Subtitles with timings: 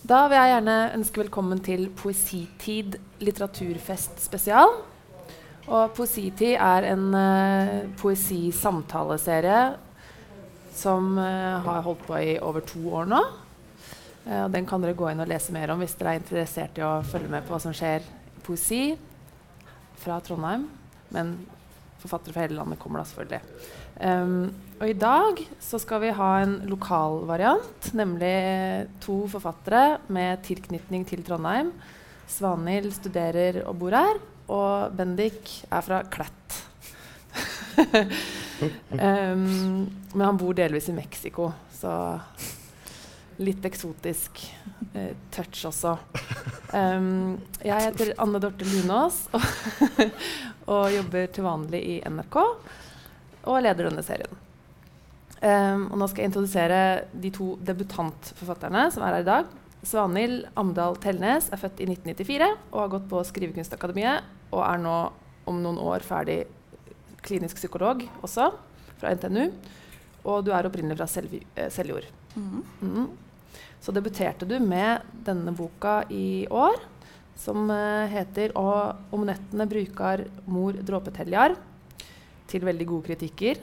[0.00, 4.70] Da vil jeg gjerne ønske velkommen til Poesitid litteraturfest spesial.
[5.68, 9.58] Og Poesitid er en uh, poesisamtaleserie
[10.72, 13.20] som uh, har holdt på i over to år nå.
[14.24, 16.86] Uh, den kan dere gå inn og lese mer om hvis dere er interessert i
[16.86, 18.82] å følge med på hva som skjer i poesi
[20.00, 20.64] fra Trondheim.
[21.12, 21.36] Men
[22.00, 23.40] forfattere fra hele landet kommer da selvfølgelig.
[24.00, 24.50] Um,
[24.80, 28.34] og i dag så skal vi ha en lokal variant, nemlig
[29.04, 31.74] to forfattere med tilknytning til Trondheim.
[32.30, 36.60] Svanhild studerer og bor her, og Bendik er fra Klett.
[38.96, 39.44] um,
[40.16, 41.92] men han bor delvis i Mexico, så
[43.40, 44.42] litt eksotisk
[44.94, 45.96] uh, touch også.
[46.70, 49.42] Um, jeg heter Anne Dorte Lunås og,
[50.70, 54.38] og jobber til vanlig i NRK og leder denne serien.
[55.40, 56.80] Um, og nå skal jeg introdusere
[57.16, 59.54] de to debutantforfatterne som er her i dag.
[59.88, 64.96] Svanhild Amdal Telnes er født i 1994 og har gått på Skrivekunstakademiet og er nå
[65.48, 66.42] om noen år ferdig
[67.24, 68.50] klinisk psykolog også,
[69.00, 69.48] fra NTNU.
[70.28, 71.08] Og du er opprinnelig fra
[71.56, 72.04] eh, Seljord.
[72.36, 72.62] Mm.
[72.84, 73.06] Mm.
[73.80, 76.76] Så debuterte du med denne boka i år,
[77.40, 81.56] som heter heter 'Om nettene brukar mor dråpeteljar'
[82.46, 83.60] til veldig gode kritikker.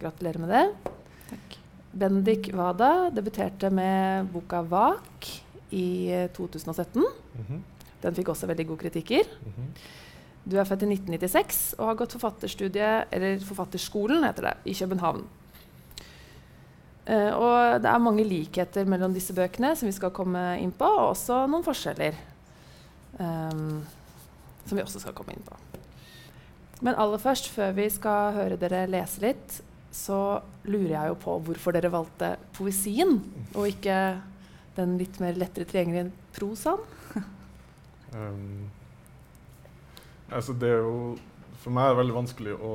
[0.00, 0.92] Gratulerer med det.
[1.30, 1.58] Takk.
[1.94, 7.02] Bendik Wada debuterte med boka 'Vak' i 2017.
[7.02, 7.60] Mm -hmm.
[8.02, 9.22] Den fikk også veldig gode kritikker.
[9.42, 9.78] Mm -hmm.
[10.44, 15.24] Du er født i 1996 og har gått forfatterstudiet, eller Forfatterskolen heter det, i København.
[17.08, 20.84] Uh, og det er mange likheter mellom disse bøkene som vi skal komme inn på,
[20.84, 22.14] og også noen forskjeller.
[23.18, 23.84] Um,
[24.64, 25.56] som vi også skal komme inn på.
[26.84, 29.58] Men aller først, før vi skal høre dere lese litt,
[29.94, 33.20] så lurer jeg jo på hvorfor dere valgte poesien,
[33.54, 33.98] og ikke
[34.74, 36.82] den litt mer lettere tilgjengelige prosaen.
[38.16, 38.66] um,
[40.36, 41.14] altså det er jo
[41.62, 42.72] For meg er det veldig vanskelig å,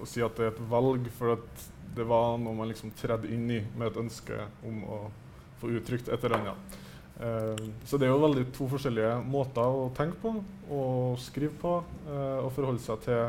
[0.00, 3.30] å, si at det er et valg, for at det var noe man liksom tredde
[3.30, 4.98] inn i med et ønske om å
[5.60, 6.78] få uttrykt et eller annet.
[7.18, 10.36] Uh, så det er jo veldig to forskjellige måter å tenke på
[10.70, 11.80] og skrive på.
[12.06, 13.22] Uh, og forholde seg til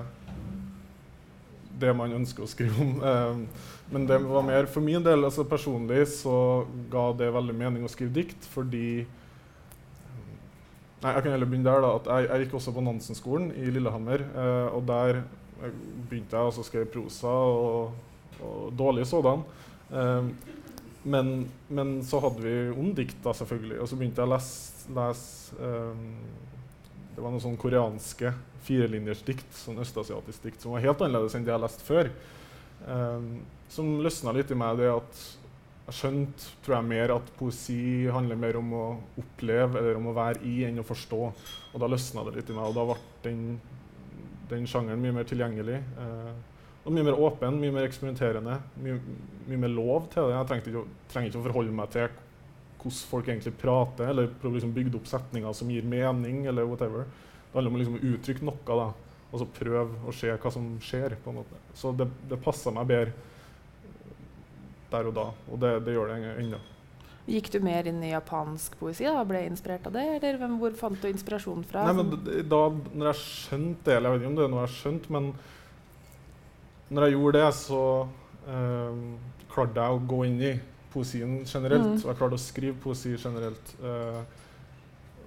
[1.80, 3.00] det man ønsker å skrive om.
[3.02, 7.88] Uh, men det var mer for min del altså personlig så ga det veldig mening
[7.88, 9.08] å skrive dikt fordi
[11.00, 11.80] Nei, jeg kan heller begynne der.
[11.80, 14.20] da, at Jeg, jeg gikk også på Nansen-skolen i Lillehammer.
[14.76, 15.22] og der
[16.10, 17.94] begynte jeg å skrive prosa, og,
[18.44, 19.46] og dårlig sådan.
[21.04, 23.80] Men, men, så hadde vi om dikta selvfølgelig.
[23.80, 26.06] Og så begynte jeg å lese, lese um,
[27.16, 28.34] Det var noen sånn koreanske
[28.66, 32.12] firelinjers dikt, sånn østasiatisk dikt, som var helt annerledes enn det jeg leste før.
[32.86, 33.30] Um,
[33.72, 35.24] som løsna litt i meg det at
[35.90, 37.80] jeg skjønte tror jeg, mer at poesi
[38.14, 38.84] handler mer om å
[39.18, 41.22] oppleve eller om å være i enn å forstå.
[41.74, 43.42] Og da løsna det litt i meg, og da ble den,
[44.52, 45.80] den sjangeren mye mer tilgjengelig.
[45.98, 46.49] Uh,
[46.86, 48.56] og mye mer åpen, mye mer eksperimenterende.
[48.82, 48.98] Mye,
[49.50, 50.38] mye mer lov til det.
[50.38, 52.08] Jeg ikke, trenger ikke å forholde meg til
[52.80, 57.10] hvordan folk egentlig prater, eller prøve liksom bygge opp setninger som gir mening, eller whatever.
[57.50, 58.90] Det handler om å liksom uttrykke noe, da.
[59.30, 61.18] Og så prøve å se hva som skjer.
[61.24, 61.60] på en måte.
[61.78, 63.18] Så det, det passer meg bedre
[64.90, 66.60] der og da, og det, det gjør det ennå.
[67.30, 70.06] Gikk du mer inn i japansk poesi og ble inspirert av det?
[70.18, 71.84] Eller hvor fant du inspirasjon fra?
[71.86, 74.64] Nei, men da når jeg skjønte det, eller jeg vet ikke om det er noe
[74.64, 75.28] jeg har skjønt, men
[76.90, 77.84] når jeg gjorde det, så
[78.50, 79.06] um,
[79.52, 80.54] klarte jeg å gå inn i
[80.94, 81.86] poesien generelt.
[81.86, 81.98] Mm.
[82.02, 83.74] Og jeg klarte å skrive poesi generelt.
[83.82, 84.22] Uh,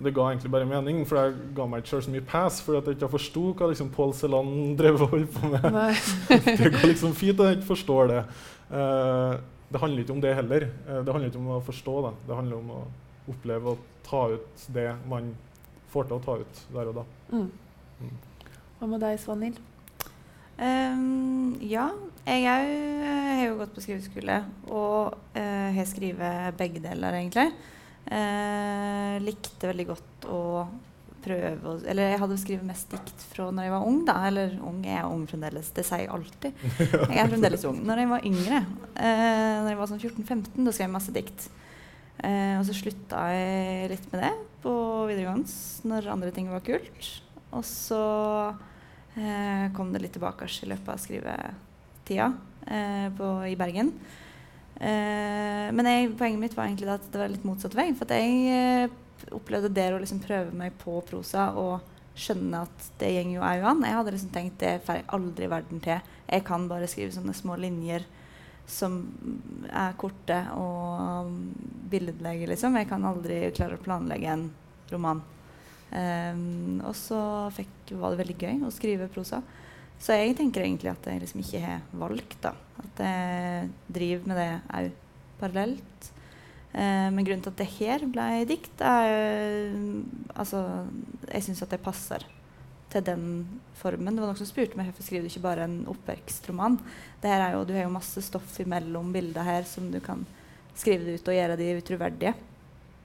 [0.02, 2.96] det ga egentlig bare mening, for jeg ga meg ikke så mye pass fordi jeg
[2.96, 5.68] ikke forsto hva liksom Paul Celan drev og holdt på med.
[6.48, 8.20] det går liksom fint at jeg ikke forstår det.
[8.72, 9.38] Uh,
[9.72, 10.68] det handler ikke om det heller.
[10.88, 12.12] Uh, det handler ikke om å forstå det.
[12.28, 12.82] Det handler om å
[13.32, 15.30] oppleve og ta ut det man
[15.92, 17.04] får til å ta ut der og da.
[17.30, 17.50] Mm.
[18.02, 18.16] Mm.
[18.80, 19.60] Hva med deg, Svanhild?
[20.62, 21.90] Um, ja.
[22.22, 22.68] Jeg òg
[23.02, 24.36] eh, har jo gått på skriveskole
[24.70, 27.48] og uh, har skrevet begge deler, egentlig.
[28.06, 30.42] Uh, likte veldig godt å
[31.22, 34.16] prøve å Eller jeg hadde skrevet mest dikt fra når jeg var ung, da.
[34.28, 35.72] Eller ung, jeg er ung fremdeles.
[35.74, 36.64] Det sier jeg alltid.
[37.12, 37.82] Jeg er fremdeles ung.
[37.86, 38.62] Når jeg var yngre,
[38.94, 41.46] uh, når jeg var sånn 14-15, da skrev jeg masse dikt.
[42.22, 44.72] Uh, og så slutta jeg litt med det på
[45.10, 47.08] videregående når andre ting var kult.
[47.50, 48.02] Og så
[49.16, 52.32] eh, kom det litt tilbake i løpet av skrivetida
[52.66, 53.92] eh, på, i Bergen.
[54.76, 57.90] Eh, men jeg, poenget mitt var egentlig at det var litt motsatt vei.
[57.98, 58.98] For jeg eh,
[59.34, 63.68] opplevde det å liksom prøve meg på prosa og skjønne at det går jo òg
[63.68, 63.84] an.
[63.86, 66.10] Jeg hadde liksom tenkt det får jeg aldri i verden til.
[66.26, 68.04] Jeg kan bare skrive sånne små linjer
[68.68, 68.98] som
[69.68, 71.32] er korte og
[71.92, 72.76] billedlige, liksom.
[72.78, 74.46] Jeg kan aldri klare å planlegge en
[74.92, 75.22] roman.
[75.92, 77.20] Um, og så
[77.52, 79.42] fikk, var det veldig gøy å skrive prosa.
[80.02, 82.54] Så jeg tenker egentlig at jeg liksom ikke har valgt, da.
[82.82, 84.50] At jeg driver med det
[84.80, 84.92] òg
[85.42, 86.12] parallelt.
[86.72, 89.68] Uh, men grunnen til at det her ble dikt, er
[90.32, 90.62] Altså,
[91.28, 92.24] jeg syns at det passer
[92.92, 93.26] til den
[93.80, 94.14] formen.
[94.14, 96.78] Det var noen som spurte meg hvorfor skriver du ikke bare en oppvekstroman.
[97.20, 100.24] Det her er jo, du har jo masse stoff imellom bildene her som du kan
[100.76, 102.34] skrive det ut og gjøre de utroverdige.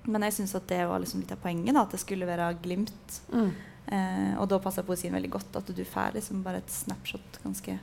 [0.08, 3.20] Men jeg syns det var liksom litt av poenget, da, at det skulle være glimt.
[3.34, 3.52] Mm.
[3.88, 5.60] Eh, og da passer poesien veldig godt.
[5.60, 7.78] At du får liksom bare et snapshot ganske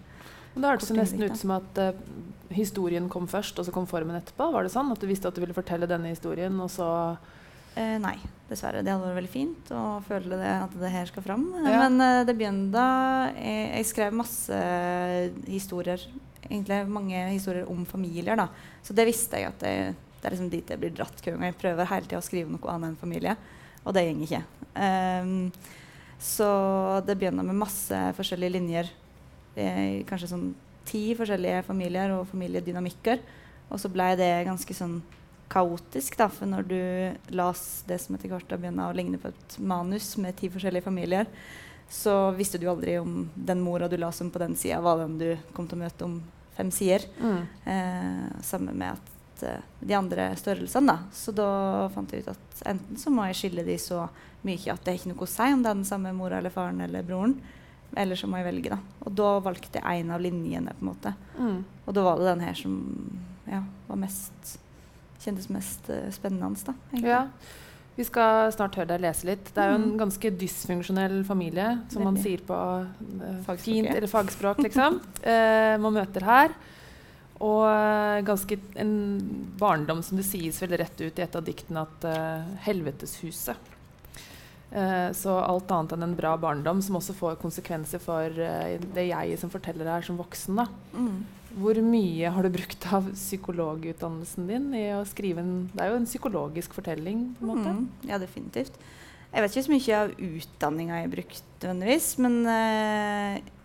[0.55, 2.03] Da hørtes det nesten ut som at uh,
[2.55, 4.51] historien kom først, og så kom formen etterpå.
[4.55, 4.93] Var det sånn?
[4.95, 6.91] At du visste at du ville fortelle denne historien, og så
[7.75, 8.15] Eh, nei,
[8.47, 8.85] dessverre.
[8.87, 11.49] Det hadde vært veldig fint å føle det, at det her skal fram.
[11.65, 11.81] Ja.
[11.83, 12.85] Men uh, det begynte
[13.35, 14.61] jeg, jeg, skrev masse
[15.49, 16.05] historier.
[16.45, 18.39] Egentlig mange historier om familier.
[18.39, 18.47] da.
[18.85, 21.43] Så det visste jeg at jeg, det er liksom dit jeg blir dratt hver gang.
[21.51, 23.35] Jeg prøver hele tida å skrive noe annet enn familie,
[23.85, 24.39] og det går ikke.
[24.73, 25.35] Um,
[26.25, 26.47] så
[27.05, 28.89] det begynner med masse forskjellige linjer.
[30.09, 30.47] Kanskje sånn
[30.89, 33.21] ti forskjellige familier og familiedynamikker.
[33.69, 35.03] Og så ble det ganske sånn
[35.53, 36.17] kaotisk.
[36.17, 36.81] Da, for når du
[37.37, 41.29] las det som etter hvert begynner å ligne på et manus med ti forskjellige familier,
[41.93, 45.19] så visste du aldri om den mora du las som på den sida, var den
[45.21, 46.23] du kom til å møte om
[46.57, 47.05] fem sider.
[47.21, 47.43] Mm.
[47.69, 50.95] Eh, sammen med at uh, de andre størrelsene.
[50.95, 51.17] Da.
[51.17, 51.49] Så da
[51.95, 54.07] fant jeg ut at enten så må jeg skille de så
[54.45, 56.55] mye at det er ikke noe å si om det er den samme mora eller
[56.55, 57.39] faren eller broren.
[57.97, 58.81] Eller så må jeg velge, da.
[59.07, 61.15] Og da valgte jeg en av linjene, på en måte.
[61.39, 61.59] Mm.
[61.85, 62.79] Og da var det den her som
[63.47, 64.57] ja, var mest
[65.25, 66.51] kjentes mest uh, spennende.
[66.67, 67.21] Da, ja.
[67.95, 69.51] Vi skal snart høre deg lese litt.
[69.55, 69.99] Det er jo en mm.
[70.01, 72.09] ganske dysfunksjonell familie, som Veldig.
[72.09, 74.99] man sier på uh, fint, eller fagspråk, liksom.
[75.23, 76.57] uh, man møter her.
[77.43, 78.95] Og ganske en
[79.59, 83.71] barndom som det sies vel rett ut i et av diktene at uh, 'Helveteshuset'.
[84.75, 89.09] Uh, så alt annet enn en bra barndom, som også får konsekvenser for uh, det
[89.11, 90.63] jeg som forteller her som voksen.
[90.63, 90.69] da.
[90.95, 91.25] Mm.
[91.55, 96.01] Hvor mye har du brukt av psykologutdannelsen din i å skrive en Det er jo
[96.01, 97.75] en psykologisk fortelling, på en måte.
[97.75, 98.79] Mm, ja, definitivt.
[99.35, 102.09] Jeg vet ikke så mye av utdanninga jeg har brukt, nødvendigvis.
[102.23, 102.37] Men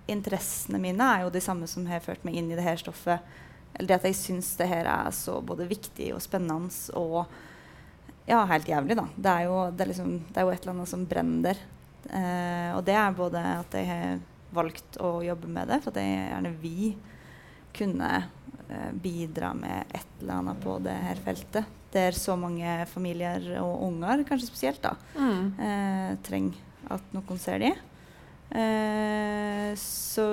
[0.09, 3.21] interessene mine er jo de samme som har ført meg inn i det her stoffet.
[3.73, 7.21] Eller det at jeg syns det her er så både viktig og spennende og
[8.29, 9.07] ja, helt jævlig, da.
[9.15, 11.61] Det er jo, det er liksom, det er jo et eller annet som brenner.
[12.09, 14.19] Uh, og det er både at jeg har
[14.55, 16.93] valgt å jobbe med det, for at jeg gjerne vil
[17.75, 21.75] kunne eh, bidra med et eller annet på det her feltet.
[21.93, 25.43] Der så mange familier og unger, kanskje spesielt, da, mm.
[25.65, 27.77] eh, trenger at noen ser dem.
[28.49, 30.31] Eh, så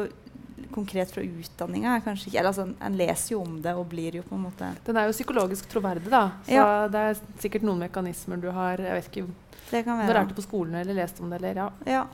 [0.73, 1.99] konkret fra utdanninga
[2.41, 5.17] altså, En leser jo om det og blir jo på en måte Den er jo
[5.17, 6.31] psykologisk troverdig, da.
[6.47, 6.69] Så ja.
[6.93, 9.27] det er sikkert noen mekanismer du har Jeg vet ikke
[9.71, 10.07] det kan være.
[10.07, 11.71] Du har lært på skolen eller lest om det, eller ja.
[11.91, 12.07] ja.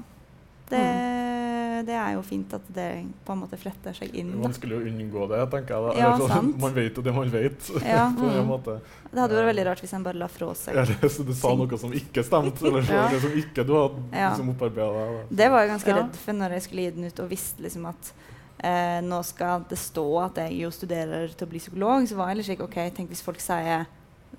[0.72, 1.86] Det, mm.
[1.86, 2.86] det, er jo fint at det
[3.26, 4.30] på en måte fletter seg inn.
[4.40, 5.98] Man skulle jo unngå det, tenker jeg.
[6.00, 7.68] Ja, så, man vet jo det man vet.
[7.92, 8.06] Ja.
[8.08, 8.54] mm.
[9.12, 11.50] Det hadde vært veldig rart hvis en bare la fra seg ja, Så du sa
[11.58, 13.20] noe som ikke stemte, eller så, ja.
[13.20, 14.30] som ikke du hadde ja.
[14.30, 17.28] liksom opparbeida Det var jeg ganske redd for når jeg skulle gi den ut og
[17.34, 18.12] visste liksom at
[18.62, 22.06] eh, nå skal det stå at jeg jo studerer til å bli psykolog.
[22.08, 23.86] Så var jeg litt slik OK, tenk hvis folk sier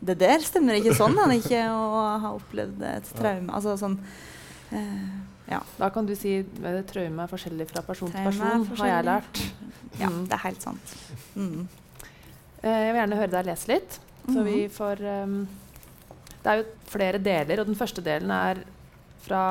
[0.03, 3.53] det der stemmer ikke sånn, han ikke å ha opplevd et traume.
[3.53, 3.99] Altså sånn
[4.73, 5.05] eh,
[5.51, 5.59] ja.
[5.77, 9.41] Da kan du si at traume er forskjellig fra person til person, har jeg lært.
[9.99, 10.23] Ja, mm.
[10.29, 10.95] det er helt sant.
[11.35, 11.67] Mm.
[12.63, 13.99] Uh, jeg vil gjerne høre deg lese litt.
[14.23, 14.47] Så mm.
[14.47, 15.35] vi får um,
[16.39, 18.63] Det er jo flere deler, og den første delen er
[19.23, 19.43] fra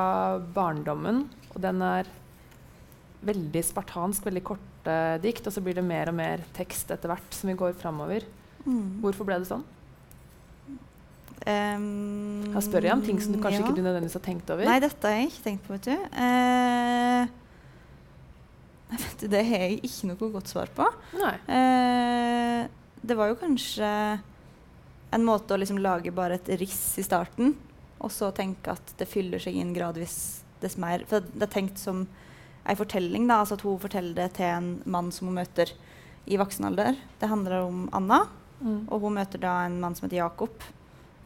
[0.53, 1.23] barndommen.
[1.53, 2.09] Og den er
[3.23, 4.43] veldig spartansk, veldig
[4.83, 5.47] korte dikt.
[5.47, 8.23] Og så blir det mer og mer tekst etter hvert som vi går framover.
[8.65, 9.01] Mm.
[9.01, 9.63] Hvorfor ble det sånn?
[11.43, 13.65] Um, jeg spør jeg om ting som du kanskje ja.
[13.65, 14.63] ikke du nødvendigvis har tenkt over?
[14.63, 15.95] Nei, dette har jeg ikke tenkt på, vet du.
[16.15, 17.27] Uh,
[18.93, 20.87] vet du det har jeg ikke noe godt svar på.
[21.19, 22.63] Uh,
[23.03, 23.89] det var jo kanskje
[25.13, 27.57] en måte å liksom lage bare et riss i starten,
[27.99, 31.03] og så tenke at det fyller seg inn gradvis dess mer.
[31.11, 32.05] For det er tenkt som
[32.69, 35.73] ei fortelling, da, altså at hun forteller det til en mann som hun møter
[36.25, 36.95] i voksen alder.
[37.19, 38.23] Det handler om Anna,
[38.61, 38.87] mm.
[38.87, 40.63] og hun møter da en mann som heter Jakob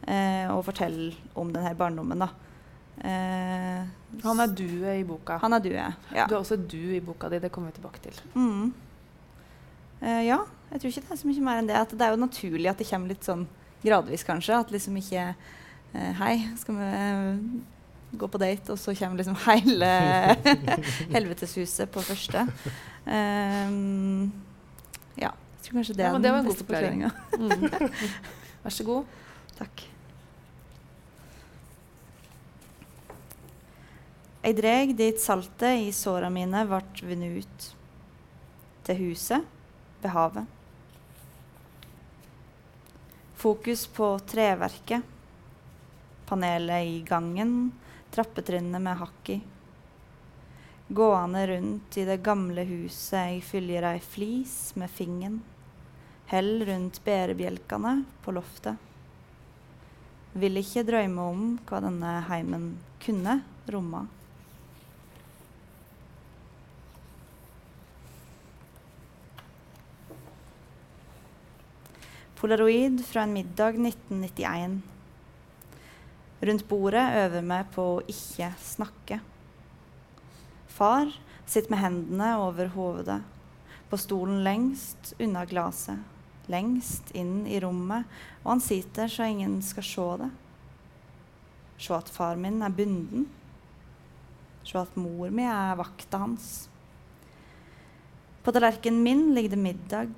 [0.08, 2.26] eh, og forteller om denne barndommen.
[2.26, 2.32] da.
[3.06, 3.86] Eh,
[4.24, 5.38] han er du i boka.
[5.44, 5.92] Han er du, ja.
[6.26, 7.42] Du er også du i boka di.
[7.44, 8.18] Det kommer vi tilbake til.
[8.34, 8.74] Mm.
[10.02, 10.42] Eh, ja.
[10.72, 11.78] Jeg tror ikke det er så mye mer enn det.
[11.78, 13.46] At det er jo naturlig at det kommer litt sånn
[13.86, 14.58] gradvis, kanskje.
[14.58, 16.92] At liksom ikke eh, Hei, skal vi
[18.16, 19.90] gå på date, og så kommer liksom hele
[21.16, 22.46] helveteshuset på første.
[23.06, 24.32] Um,
[25.20, 25.34] ja.
[25.34, 27.04] Jeg tror kanskje det Ja, er men det var den en god beste forklaring.
[27.04, 27.12] forklaringa.
[27.38, 28.64] Mm.
[28.64, 29.06] Vær så god.
[29.58, 29.84] Takk.
[34.48, 37.68] Eg dreg dit saltet i såra mine vart vunnet ut.
[38.88, 39.44] Til huset
[40.04, 40.46] ved havet.
[43.38, 45.04] Fokus på treverket.
[46.30, 47.58] Panelet i gangen.
[48.18, 49.36] Trappetrinnet med hakk i.
[50.88, 55.36] Gående rundt i det gamle huset jeg fyller ei flis med fingeren.
[56.32, 57.92] Hell rundt bærebjelkene
[58.26, 58.82] på loftet.
[60.34, 62.66] Vil ikke drømme om hva denne heimen
[63.06, 63.38] kunne
[63.70, 64.08] romma.
[72.42, 74.97] Polaroid fra en middag 1991.
[76.42, 79.20] Rundt bordet øver vi på å ikke snakke.
[80.70, 81.10] Far
[81.48, 83.22] sitter med hendene over hodet,
[83.90, 85.98] på stolen lengst unna glasset,
[86.52, 88.06] lengst inn i rommet,
[88.44, 90.30] og han sitter så ingen skal se det.
[91.82, 93.26] Se at far min er bunden.
[94.68, 96.68] Se at mor mi er vakta hans.
[98.44, 100.14] På tallerkenen min ligger det middag,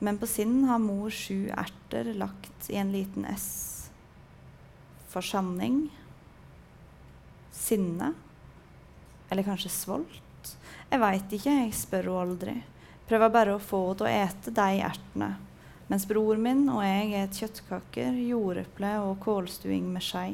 [0.00, 3.71] men på sin har mor sju erter lagt i en liten S.
[5.12, 5.90] For sanning.
[7.52, 8.14] Sinne.
[9.28, 10.52] Eller kanskje svolt?
[10.88, 12.54] Jeg veit ikke, jeg spør henne aldri.
[13.08, 15.28] Prøver bare å få henne til å ete de ertene.
[15.92, 20.30] Mens bror min og jeg et kjøttkaker, jordeple og kålstuing med skei.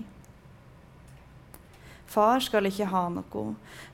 [2.09, 3.43] Far skal ikke ha noe,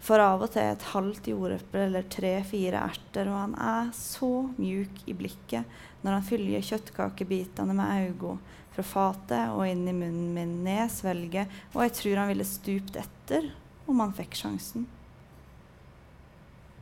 [0.05, 5.00] for av og til et halvt jordeple eller tre-fire erter, og han er så mjuk
[5.11, 10.59] i blikket når han fyller kjøttkakebitene med øynene fra fatet og inn i munnen min,
[10.66, 13.52] ned svelget, og jeg tror han ville stupt etter
[13.87, 14.87] om han fikk sjansen.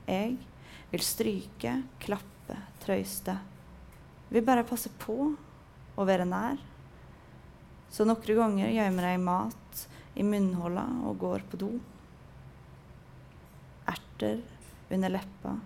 [0.06, 0.36] Jeg
[0.92, 3.36] vil stryke, klappe, trøyste.
[4.32, 5.16] Vil bare passe på
[5.96, 6.60] å være nær.
[7.92, 11.70] Så noen ganger gjemmer jeg mat i munnhola og går på do.
[13.92, 14.40] Erter
[14.92, 15.58] under leppa,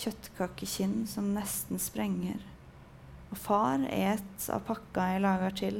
[0.00, 2.40] kjøttkakekinn som nesten sprenger.
[3.34, 5.78] Og far et av pakka jeg lager til,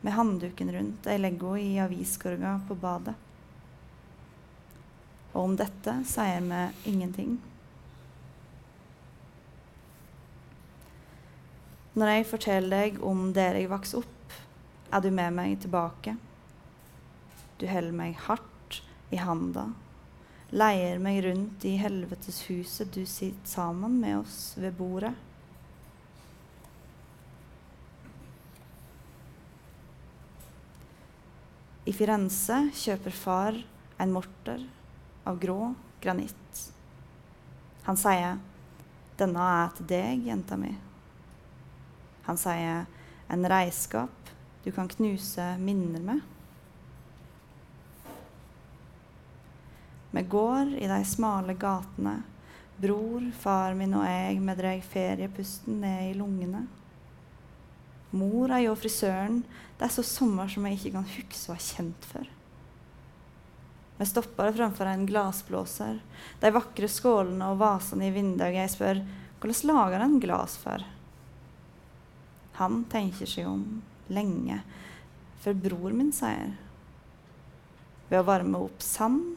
[0.00, 3.12] med handduken rundt jeg legger i aviskorga på badet.
[5.34, 7.36] Og om dette sier vi ingenting.
[11.98, 14.40] Når jeg forteller deg om der jeg vokste opp,
[14.88, 16.16] er du med meg tilbake.
[17.60, 18.80] Du holder meg hardt
[19.12, 19.68] i handa,
[20.56, 25.18] leier meg rundt i helveteshuset du sitter sammen med oss ved bordet.
[31.88, 33.56] I Firenze kjøper far
[33.96, 34.60] en morter
[35.24, 35.70] av grå
[36.02, 36.60] granitt.
[37.86, 38.36] Han sier
[39.16, 40.76] 'Denne er til deg, jenta mi'.
[42.26, 42.84] Han sier
[43.28, 46.20] 'en reiskap du kan knuse minner med'.
[50.10, 52.22] Vi går i de smale gatene,
[52.76, 56.66] bror, far min og jeg, vi drar feriepusten ned i lungene.
[58.16, 59.42] Mor er jo frisøren.
[59.78, 62.28] Det er så sommer som jeg ikke kan huske å ha kjent før.
[63.98, 65.98] Vi stopper framfor en glassblåser.
[66.40, 68.54] De vakre skålene og vasene i vinduet.
[68.54, 69.02] Jeg spør
[69.42, 70.84] hvordan lager en glass for?
[72.58, 74.62] Han tenker seg om lenge,
[75.42, 76.56] før bror min sier
[78.08, 79.36] ved å varme opp sand,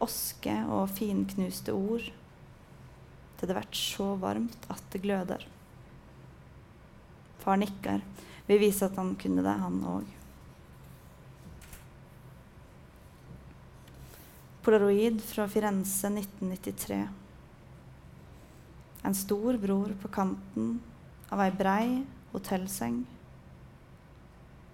[0.00, 2.06] oske og finknuste ord
[3.40, 5.44] til det blir så varmt at det gløder.
[7.40, 8.02] Far nikker.
[8.46, 10.16] Vi viser at han kunne det, han òg.
[14.60, 17.00] Polaroid fra Firenze 1993.
[19.02, 20.74] En stor bror på kanten
[21.32, 21.86] av ei brei
[22.34, 23.00] hotellseng.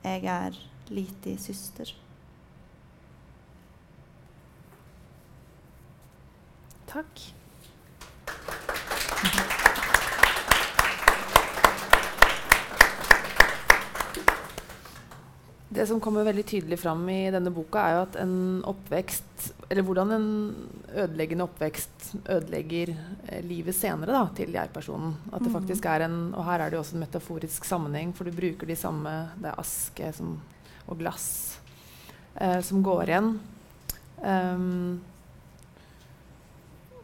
[0.02, 0.58] Jeg er
[0.90, 1.94] liti søster.
[6.90, 7.35] Takk.
[15.76, 19.84] Det som kommer veldig tydelig fram i denne boka, er jo at en oppvekst Eller
[19.84, 20.28] hvordan en
[20.96, 25.12] ødeleggende oppvekst ødelegger eh, livet senere da, til jeg-personen.
[25.34, 28.24] At det faktisk er en Og her er det jo også en metaforisk sammenheng, for
[28.24, 30.38] du bruker de samme Det er aske som,
[30.86, 31.26] og glass
[32.40, 33.34] eh, som går igjen.
[34.16, 35.02] Um,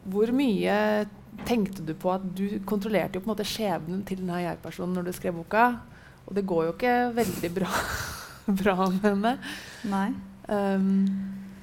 [0.08, 1.04] hvor mye
[1.46, 5.10] tenkte du på at du kontrollerte jo på en måte skjebnen til denne jeg-personen når
[5.10, 5.68] du skrev boka?
[6.26, 7.70] Og det går jo ikke veldig bra,
[8.62, 9.36] bra med henne.
[9.90, 10.08] Nei.
[10.48, 10.90] Um,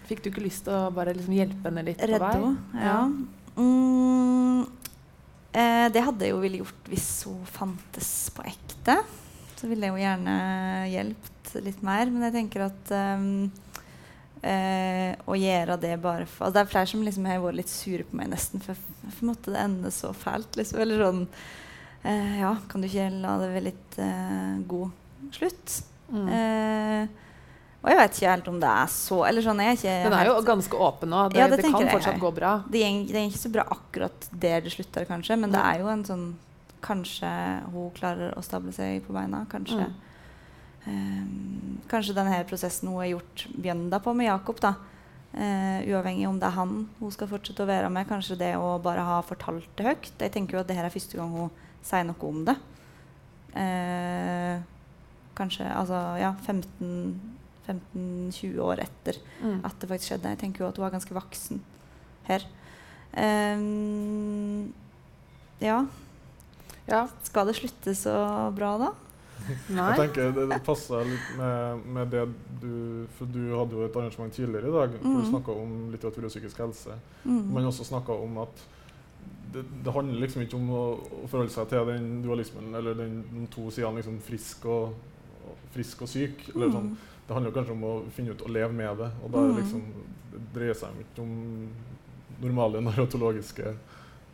[0.09, 2.35] fikk du ikke lyst til å bare liksom hjelpe henne litt på Redde vei?
[2.39, 2.85] henne.
[2.85, 2.99] Ja.
[3.59, 4.67] Mm,
[5.49, 8.99] Eh, det hadde jeg jo ville gjort hvis hun fantes på ekte.
[9.57, 10.35] Så ville jeg jo gjerne
[10.91, 12.11] hjulpet litt mer.
[12.13, 13.49] Men jeg tenker at um,
[14.45, 17.73] eh, å gjøre det bare for altså Det er flere som liksom har vært litt
[17.73, 18.61] sure på meg, nesten.
[18.63, 20.53] For hvorfor måtte det ende så fælt?
[20.59, 20.83] Liksom.
[20.85, 21.25] Eller sånn
[22.05, 25.79] eh, Ja, kan du ikke la det være litt eh, god slutt?
[26.09, 26.27] Mm.
[26.33, 27.07] Eh,
[27.79, 30.13] og jeg vet ikke helt om det er så eller sånn, jeg er ikke Den
[30.19, 31.19] er jo ganske åpen nå.
[31.31, 31.91] Det, Ja, det det, kan jeg.
[31.93, 32.63] fortsatt gå bra.
[32.69, 36.03] det går ikke så bra akkurat der det slutter, kanskje, men det er jo en
[36.05, 36.27] sånn
[36.81, 37.27] Kanskje
[37.73, 39.41] hun klarer å stable seg på beina.
[39.51, 39.95] Kanskje, Mm.
[40.87, 44.75] eh, kanskje denne prosessen hun har gjort bjønda på med Jakob, da.
[45.33, 48.07] Eh, uavhengig om det er han hun skal fortsette å være med.
[48.07, 50.11] Kanskje det å bare ha fortalt det høyt.
[50.19, 51.51] Jeg tenker jo at det her er første gang hun
[51.83, 52.55] sier noe om det.
[53.55, 54.59] Eh,
[55.39, 59.59] kanskje altså, ja, 15-20 år etter Mm.
[59.65, 60.29] at det faktisk skjedde.
[60.35, 61.61] Jeg tenker jo at hun var ganske voksen
[62.27, 62.41] her.
[63.17, 64.73] Um,
[65.61, 65.85] ja.
[66.89, 67.03] Ja.
[67.23, 68.13] Skal det slutte så
[68.55, 68.89] bra, da?
[69.71, 69.93] Nei.
[69.95, 72.25] Jeg tenker Det, det passer litt med, med det
[72.61, 72.73] du
[73.17, 75.29] For du hadde jo et arrangement tidligere i dag hvor du Mhm.
[75.31, 76.97] snakka om litteratur og psykisk helse.
[77.25, 77.45] Mm.
[77.53, 78.55] Men også snakka om at
[79.53, 80.83] det, det handler liksom ikke om å,
[81.23, 84.91] å forholde seg til den dualismen eller den, de to sidene liksom frisk og,
[85.73, 86.49] frisk og syk.
[86.55, 86.89] Eller sånn.
[86.91, 86.97] Mm.
[87.27, 89.11] Det handler jo kanskje om å finne ut å leve med det.
[89.23, 89.63] Og da liksom, det Mhm.
[89.63, 89.81] liksom,
[90.31, 91.69] det dreier seg ikke om
[92.41, 93.75] normale narratologiske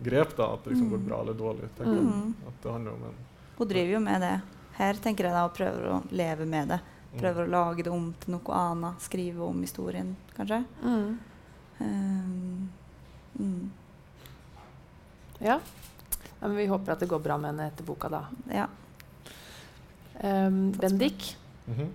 [0.04, 0.36] grep.
[0.38, 1.08] da, At det liksom går Mhm.
[1.08, 1.70] bra eller dårlig.
[1.78, 2.34] tenker jeg.
[2.48, 3.16] At det handler om en
[3.58, 4.42] Hun driver jo med det.
[4.74, 6.80] Her tenker jeg da og prøver å leve med det.
[7.14, 7.20] mm.
[7.22, 9.00] Prøver å lage det om til noe annet.
[9.00, 10.66] Skrive om historien, kanskje.
[10.84, 11.18] Mm.
[11.80, 12.70] Um,
[13.40, 13.70] mm.
[15.40, 15.48] Ja.
[15.48, 15.60] ja.
[16.42, 18.26] Men vi håper at det går bra med henne etter boka, da.
[18.52, 18.68] Ja.
[20.24, 21.36] Um, Bendik,
[21.68, 21.90] Mhm.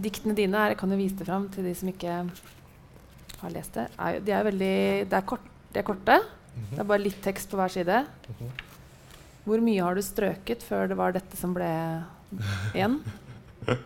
[0.00, 2.30] diktene dine er, jeg kan jo vise det fram til de som ikke
[3.40, 3.88] har lest det.
[3.98, 5.40] Er, de er veldig Det er, kort,
[5.72, 6.18] de er korte.
[6.56, 6.70] Mhm.
[6.72, 8.06] Det er bare litt tekst på hver side.
[8.28, 8.50] Mhm.
[9.46, 11.68] Hvor mye har du strøket før det var dette som ble
[12.74, 13.00] igjen?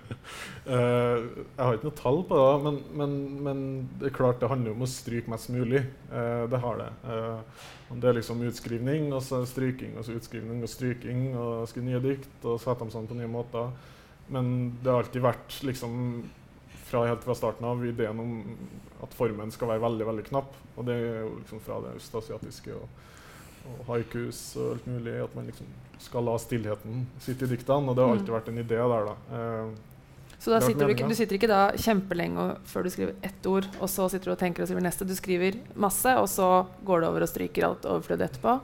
[0.62, 3.62] Eh, jeg har ikke noe tall på det, men, men, men
[3.99, 5.81] det er klart det handler om å stryke mest mulig.
[6.07, 6.87] Uh, det har det.
[7.03, 11.88] Uh, det er liksom utskrivning, og så stryking, og så utskrivning og stryking, og skrive
[11.88, 13.75] nye dikt og sette dem sammen på nye måter.
[14.31, 15.99] Men det har alltid vært liksom
[16.92, 18.33] fra helt fra starten av ideen om
[19.03, 20.55] at formen skal være veldig veldig knapp.
[20.77, 23.03] Og det er jo liksom fra det østasiatiske og,
[23.66, 25.14] og haikus og alt mulig.
[25.25, 25.66] At man liksom
[26.03, 27.88] skal la stillheten sitte i diktene.
[27.88, 28.18] Og det har Mm.
[28.18, 29.14] alltid vært en idé der, da.
[29.37, 29.70] Eh,
[30.38, 33.88] Så da sitter du, du sitter ikke da kjempelenge før du skriver ett ord, og
[33.88, 35.07] så sitter du og tenker og skriver neste.
[35.07, 38.61] Du skriver masse, og så går det over og stryker alt overflødig etterpå.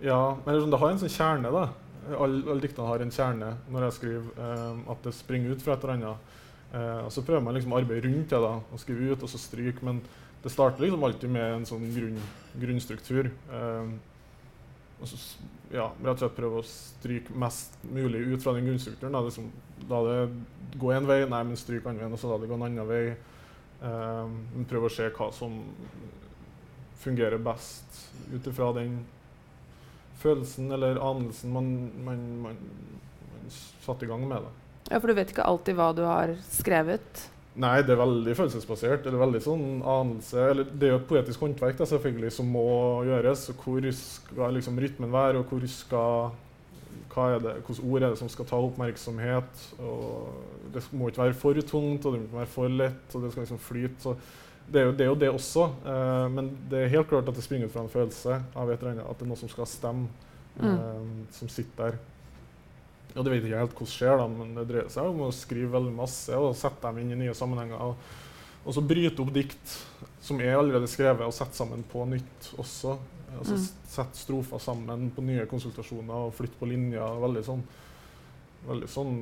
[0.00, 1.68] Ja, men liksom, det har en sånn kjerne, da.
[2.16, 4.22] Alle all diktene har en kjerne når jeg skriver.
[4.38, 6.16] um, at det springer ut fra et eller annet.
[6.72, 9.28] Uh, og så prøver man liksom å arbeide rundt det, da, og skrive ut, og
[9.28, 9.82] så stryke.
[9.82, 10.00] Men
[10.42, 12.20] det starter liksom alltid med en sånn grunn,
[12.62, 13.30] grunnstruktur.
[13.52, 13.90] Eh,
[14.98, 15.18] og så
[15.70, 19.14] ja, rett og slett prøve å stryke mest mulig ut fra den grunnstrukturen.
[19.14, 19.50] Da, liksom,
[19.90, 22.56] la det gå en vei, nei, men stryk andre veien, og så la det gå
[22.56, 23.04] en annen vei.
[23.78, 24.24] Eh,
[24.54, 25.60] men prøve å se hva som
[26.98, 28.00] fungerer best
[28.32, 28.98] ut ifra den
[30.18, 31.68] følelsen eller anelsen man,
[32.02, 32.56] man, man,
[33.34, 33.50] man
[33.84, 34.42] satte i gang med.
[34.42, 34.54] det.
[34.90, 37.28] Ja, For du vet ikke alltid hva du har skrevet.
[37.58, 39.06] Nei, det er veldig følelsesbasert.
[39.06, 43.02] eller veldig sånn anelse, eller Det er jo et poetisk håndverk da, selvfølgelig som må
[43.08, 43.48] gjøres.
[43.50, 46.30] og Hvor skal liksom rytmen være, og hvor skal,
[47.14, 49.64] hva er det, hvilke ord er det som skal ta oppmerksomhet?
[49.80, 50.28] og
[50.72, 53.32] Det må ikke være for tungt, og det må ikke være for lett, og det
[53.32, 54.00] skal liksom flyte.
[54.02, 54.14] så
[54.72, 57.34] det er, jo, det er jo det også, eh, men det er helt klart at
[57.34, 59.48] det springer ut fra en følelse av et eller annet, at det er noe som
[59.48, 60.08] skal stemme,
[60.60, 61.96] eh, som sitter der.
[63.16, 65.72] Og det vet ikke helt hvordan skjer, da, men det dreier seg om å skrive
[65.74, 67.80] veldig masse og sette dem inn i nye sammenhenger.
[67.80, 67.94] Og,
[68.64, 69.76] og så bryte opp dikt
[70.22, 72.98] som er allerede skrevet, og sette sammen på nytt også.
[73.38, 73.66] Altså Mm.
[73.88, 77.20] Sette strofer sammen på nye konsultasjoner og flytte på linjer.
[77.22, 77.62] Veldig sånn,
[78.68, 79.14] veldig sånn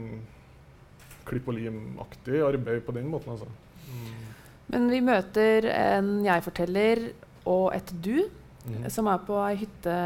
[1.26, 3.48] klipp og lim-aktig arbeid på den måten, altså.
[3.90, 4.26] Mm.
[4.72, 7.02] Men vi møter en jeg-forteller
[7.46, 8.28] og et du
[8.66, 8.86] mm.
[8.90, 9.96] som er på ei hytte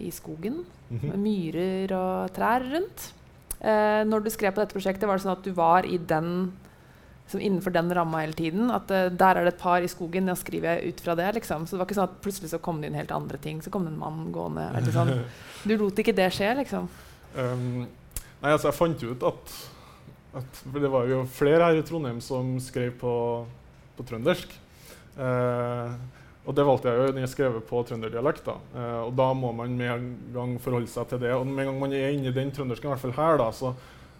[0.00, 1.20] i skogen med Mhm.
[1.20, 3.12] myrer og trær rundt.
[3.58, 6.52] Eh, når du skrev på dette prosjektet, var det sånn at du var i den
[7.28, 8.70] liksom innenfor den ramma hele tiden?
[8.72, 11.32] At eh, der er det et par i skogen, da skriver jeg ut fra det?
[11.40, 11.66] liksom.
[11.66, 13.62] Så det var ikke sånn at plutselig så kom det inn helt andre ting.
[13.64, 14.70] Så kom det en mann gående.
[14.74, 15.14] eller sånn.
[15.68, 16.86] Du lot ikke det skje, liksom?
[17.34, 17.82] Um,
[18.40, 19.56] nei, altså, jeg fant jo ut at,
[20.38, 23.12] at det var jo flere her i Trondheim som skrev på,
[23.98, 24.54] på trøndersk.
[25.18, 25.94] Eh,
[26.48, 28.46] og det valgte jeg jo Den jeg skrev på trønderdialekt.
[28.46, 28.56] da.
[28.74, 31.34] Eh, og da må man med en gang forholde seg til det.
[31.36, 33.50] Og med en gang man er inne i den trøndersken, i hvert fall her, da,
[33.52, 33.74] så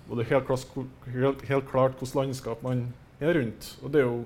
[0.08, 0.66] var det helt klart,
[1.14, 3.70] helt, helt klart hvilket landskap man er rundt.
[3.82, 4.20] Og det er jo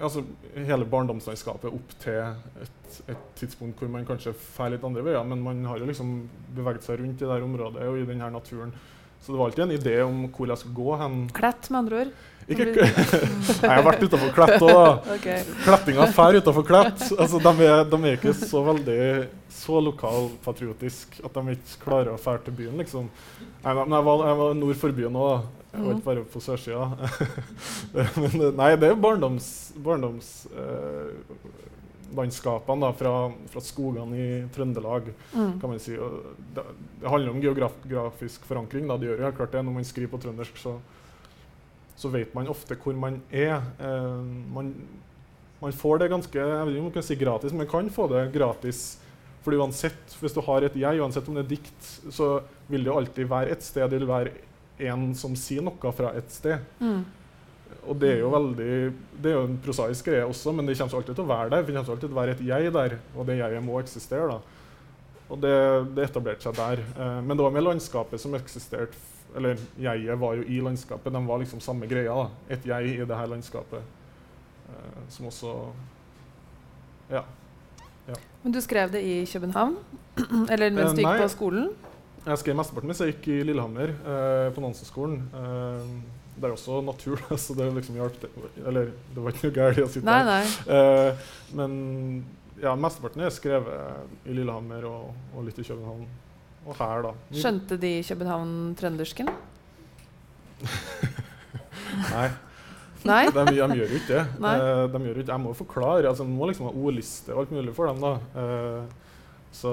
[0.00, 0.24] altså,
[0.56, 2.18] hele barndomslandskapet opp til
[2.64, 6.16] et, et tidspunkt hvor man kanskje drar litt andre veier, men man har jo liksom
[6.56, 8.72] beveget seg rundt i det her området og i denne naturen.
[9.22, 11.18] Så det var alltid en idé om hvor jeg skulle gå hen.
[11.36, 12.14] Klett, med andre ord.
[12.50, 12.88] Ikke, Nei,
[13.62, 14.90] jeg har vært utafor Klett òg, da.
[15.16, 15.44] Okay.
[15.62, 17.04] Klettinga drar utafor Klett.
[17.14, 19.00] Altså, de, er, de, er, ikke så veldig
[19.62, 23.10] så lokalpatriotisk at de ikke klarer å dra til byen, liksom.
[23.62, 25.50] Nei, men jeg var, jeg var nord for byen òg.
[25.72, 26.84] Jeg var ikke bare på sørsida.
[28.22, 29.78] men nei, det er barndomslandskapene
[32.18, 33.12] barndoms eh, da, fra,
[33.54, 35.12] fra, skogene i Trøndelag.
[35.32, 35.54] Mm.
[35.62, 35.94] kan man si.
[35.94, 36.66] Det,
[36.98, 38.90] det, handler om geografisk forankring.
[38.90, 38.98] Da.
[39.00, 39.62] Det gjør jo klart det.
[39.64, 40.76] Når man skriver på trøndersk, så,
[41.96, 43.60] så vet man ofte hvor man er.
[43.78, 44.18] Eh,
[44.54, 44.72] man,
[45.62, 47.90] man, får det ganske jeg vet ikke om man kan si gratis, men man kan
[47.94, 48.82] få det gratis.
[49.42, 52.36] For uansett, Hvis du har et jeg, uansett om det er dikt, så
[52.70, 53.88] vil det jo alltid være et sted.
[53.90, 54.36] Det vil være
[54.92, 56.62] en som sier noe fra et sted.
[56.78, 57.02] Mm.
[57.90, 58.74] Og det er jo veldig,
[59.18, 61.64] det er jo en prosaisk greie også, men det kommer alltid til å være der.
[61.64, 64.36] Det kommer alltid til å være et jeg der, og det jeget må eksistere.
[64.36, 64.60] da.
[65.32, 65.56] Og det,
[65.96, 66.84] det etablerte seg der.
[66.92, 68.98] Eh, men det var med landskapet som eksisterte
[69.36, 71.12] Eller jeget var jo i landskapet.
[71.12, 72.14] De var liksom samme greia.
[72.14, 72.54] da.
[72.54, 73.82] Et jeg i det her landskapet.
[74.68, 75.54] Eh, som også
[77.10, 77.24] Ja.
[78.08, 78.14] ja.
[78.42, 79.76] Men du skrev det i København?
[80.52, 81.70] Eller mens du gikk på skolen?
[82.26, 85.22] Jeg skrev mesteparten mens jeg gikk i Lillehammer, eh, på Nansenskolen.
[85.34, 88.24] Eh, det er også natur, så det liksom hjalp
[88.66, 90.44] Eller det var ikke noe galt å sitte nei, nei.
[90.66, 91.26] Uh,
[91.58, 91.74] men
[92.62, 96.06] ja, mesteparten er skrevet i Lillehammer og, og, litt i København.
[96.62, 97.12] Og her, da.
[97.34, 99.30] Skjønte de København trøndersken?
[102.14, 102.28] nei.
[103.02, 103.22] Nei?
[103.34, 104.22] De, de, gjør jo ikke det.
[104.38, 106.06] Uh, de gjør ikke, jeg må forklare.
[106.10, 108.04] altså må liksom ha ordliste og alt mulig for dem.
[108.04, 108.12] da.
[108.36, 108.82] Uh,
[109.52, 109.72] så,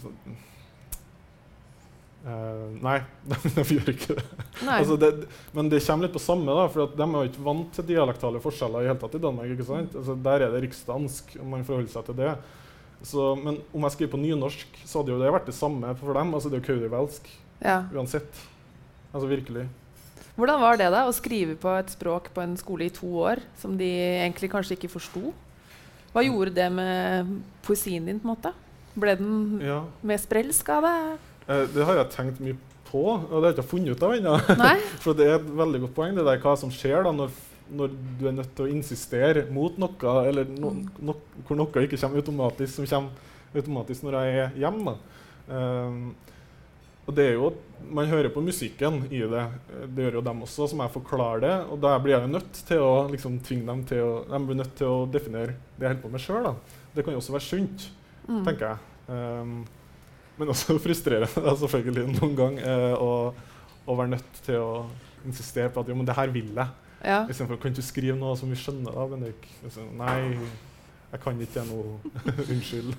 [0.00, 0.14] så
[2.22, 4.22] Uh, nei, de, de, gjør ikke det.
[4.62, 5.08] altså det.
[5.56, 8.38] Men det kommer litt på samme, da, for de er jo ikke vant til dialektale
[8.44, 9.50] forskjeller i hele tatt i Danmark.
[9.50, 9.96] ikke sant?
[9.98, 12.36] Altså der er det riksdansk, om man forholder seg til det.
[13.06, 16.14] Så, men om jeg skriver på nynorsk, så hadde jo det vært det samme for
[16.16, 16.34] dem.
[16.34, 17.30] altså Det er jo kaudervelsk
[17.62, 17.78] ja.
[17.94, 18.42] uansett.
[19.12, 19.66] Altså virkelig.
[20.36, 23.42] Hvordan var det da, å skrive på et språk på en skole i to år
[23.60, 23.88] som de
[24.22, 25.32] egentlig kanskje ikke forsto?
[26.12, 28.20] Hva gjorde det med poesien din?
[28.20, 28.52] på en måte?
[28.94, 29.82] Ble den ja.
[30.04, 30.96] mer sprelsk av det?
[31.48, 32.56] Eh, det har jeg tenkt mye
[32.88, 34.34] på, og det har jeg ikke funnet ut av ennå.
[35.04, 37.32] For det er et veldig godt poeng, det der hva som skjer da når,
[37.70, 42.00] når du er nødt til å insistere mot noe, eller no, no, hvor noe ikke
[42.00, 44.96] kommer automatisk, som kommer automatisk når jeg er hjemme.
[45.48, 46.04] Um,
[47.02, 49.42] og det er jo, Man hører på musikken i det.
[49.90, 51.54] Det gjør jo dem også, som jeg forklarer det.
[51.74, 54.60] Og da blir jeg jo nødt til å liksom, tvinge dem til å, de blir
[54.60, 56.46] nødt til å definere det jeg holder på med sjøl.
[56.94, 57.88] Det kan jo også være sunt,
[58.28, 58.44] mm.
[58.46, 58.84] tenker jeg.
[59.10, 59.56] Um,
[60.38, 63.10] men også frustrerende selvfølgelig noen gang eh, å,
[63.82, 64.70] å, være nødt til å
[65.26, 66.81] insistere på at jo, men det her vil jeg.
[67.02, 67.22] Ja.
[67.26, 69.46] Istedenfor kan du skrive noe som vi skjønner, da, Bendik?
[69.64, 70.18] Liksom, nei,
[71.12, 71.80] jeg kan ikke det nå.
[72.52, 72.92] Unnskyld.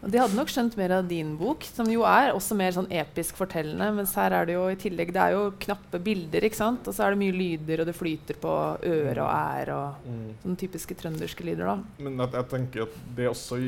[0.00, 3.36] De hadde nok skjønt mer av din bok, som jo er også mer sånn episk
[3.36, 3.90] fortellende.
[3.98, 6.88] Mens her er det jo i tillegg det er jo knappe bilder, ikke sant?
[6.88, 10.22] og så er det mye lyder, og det flyter på øre og æ og mm.
[10.44, 11.68] sånne typiske trønderske lyder.
[11.68, 11.76] da.
[12.00, 13.60] Men jeg, jeg tenker at det også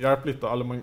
[0.00, 0.52] hjelper litt, da.
[0.54, 0.80] Eller man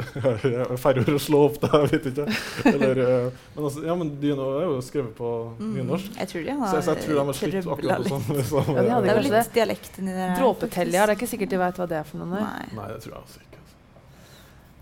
[0.80, 2.26] Færre ord å slå opp, da, jeg vet ikke.
[2.70, 5.70] Eller, uh, men altså, ja, men Dyno er jo skrevet på mm.
[5.76, 6.16] nynorsk.
[6.22, 8.26] Jeg tror de har, så så jeg tror de har slitt akkurat på sånn.
[8.40, 10.32] Liksom, ja, de hadde det er litt dialekten i det.
[10.40, 12.32] Dråpetelja, det er ikke sikkert de veit hva det er for noe.
[12.40, 12.66] Nei.
[12.78, 13.50] Nei, det tror jeg altså ikke.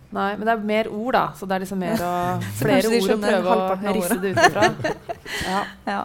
[0.08, 1.26] Nei, men det er mer ord, da.
[1.36, 2.14] Så det er liksom mer å,
[2.62, 4.72] flere ord å prøve å risse det ut ifra.
[5.48, 5.60] Ja.
[5.84, 6.02] ja.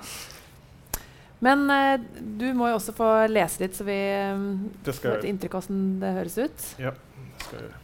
[1.44, 1.96] Men uh,
[2.39, 3.98] du må jo også få lese litt, så vi
[4.32, 4.44] um,
[4.86, 6.68] får et inntrykk av hvordan det høres ut.
[6.80, 6.94] Ja,
[7.44, 7.80] det skal jeg se.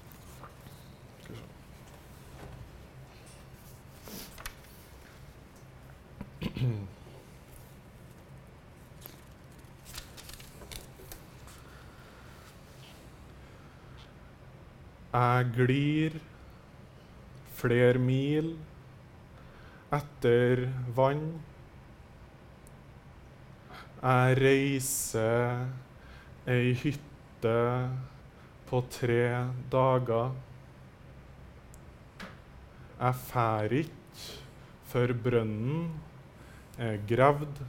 [15.14, 16.16] Jeg glir
[17.58, 18.52] flere mil
[19.98, 20.62] etter
[20.96, 21.24] vann.
[24.00, 25.66] Jeg reiser
[26.48, 27.58] ei hytte
[28.70, 30.32] på tre dager.
[33.00, 34.28] Jeg fær ikke
[34.90, 35.90] før brønnen
[36.78, 37.62] er gravd.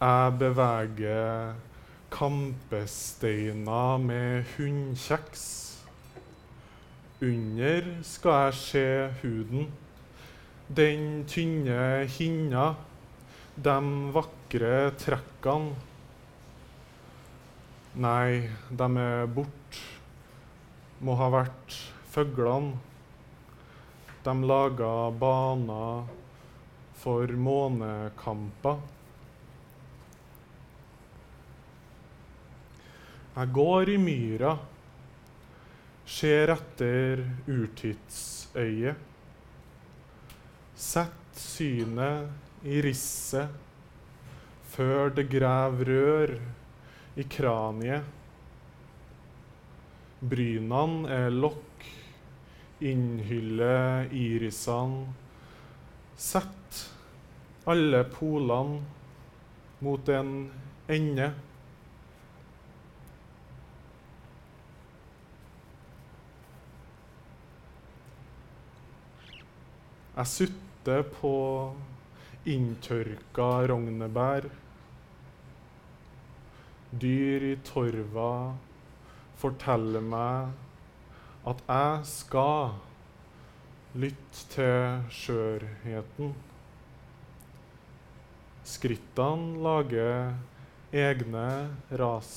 [0.00, 1.54] Jeg beveger
[2.12, 5.44] kampesteiner med hundkjeks.
[7.22, 9.70] Under skal jeg se huden.
[10.76, 12.74] Den tynne hinna,
[13.54, 13.74] de
[14.14, 15.74] vakre trekkene.
[17.94, 19.82] Nei, de er borte.
[21.04, 21.76] Må ha vært
[22.10, 22.74] fuglene.
[24.24, 24.90] De laga
[25.20, 26.08] baner
[26.98, 28.80] for månekamper.
[33.34, 34.54] Jeg går i myra,
[36.06, 39.10] ser etter urtidsøyet.
[40.74, 43.60] Sett synet i risset
[44.74, 46.32] før det grav rør
[47.20, 48.06] i kraniet.
[50.24, 51.84] Brynene er lokk,
[52.80, 55.12] innhyller irisene.
[56.16, 56.80] Sett
[57.68, 58.80] alle polene
[59.84, 60.34] mot en
[60.88, 61.32] ende.
[70.14, 71.34] Jeg sutter på
[72.44, 74.48] inntørka rognebær.
[77.00, 78.32] Dyr i torva
[79.40, 80.52] forteller meg
[81.50, 82.76] at jeg skal
[83.94, 86.34] lytte til skjørheten.
[88.64, 90.34] Skrittene lager
[90.94, 91.48] egne
[92.00, 92.30] ras.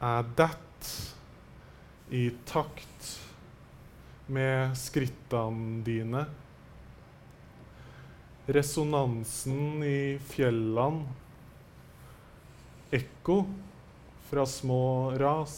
[0.00, 3.25] Jeg detter i takt
[4.26, 6.24] med skrittene dine.
[8.46, 11.06] Resonansen i fjellene.
[12.94, 13.40] Ekko
[14.28, 15.56] fra små ras.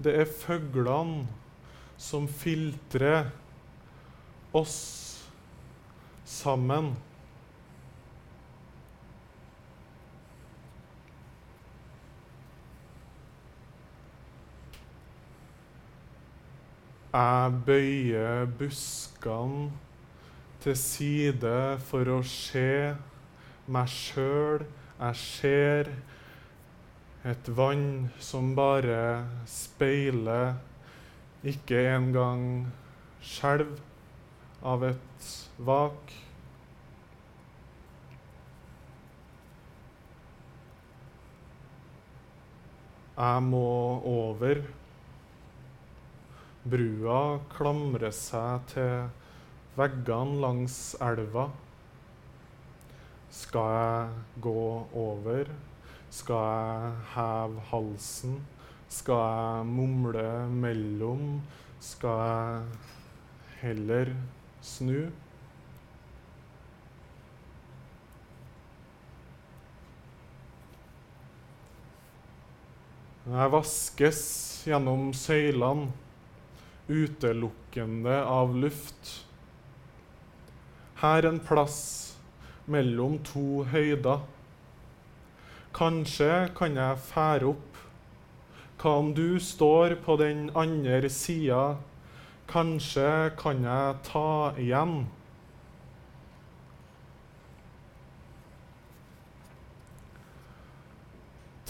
[0.00, 1.26] Det er fuglene
[2.00, 3.28] som filtrer
[4.56, 4.78] oss
[6.24, 6.94] sammen.
[17.10, 19.72] Jeg bøyer buskene
[20.62, 21.54] til side
[21.88, 22.94] for å se
[23.66, 24.62] meg sjøl.
[25.00, 25.90] Jeg ser
[27.26, 30.54] et vann som bare speiler,
[31.42, 32.46] ikke engang
[33.18, 33.74] skjelv
[34.62, 36.14] av et vak.
[43.18, 43.70] Jeg må
[44.06, 44.62] over.
[46.60, 49.06] Brua klamrer seg til
[49.78, 51.46] veggene langs elva.
[53.32, 55.48] Skal jeg gå over?
[56.12, 58.36] Skal jeg heve halsen?
[58.92, 61.40] Skal jeg mumle mellom?
[61.80, 62.62] Skal jeg
[63.62, 64.12] heller
[64.60, 65.08] snu?
[73.30, 74.20] Jeg vaskes
[74.66, 75.92] gjennom søylene,
[76.90, 79.14] utelukkende av luft.
[81.00, 81.80] Her en plass
[82.70, 84.26] mellom to høyder.
[85.76, 87.78] Kanskje kan jeg fære opp.
[88.80, 91.78] Hva om du står på den andre sida?
[92.50, 95.04] Kanskje kan jeg ta igjen.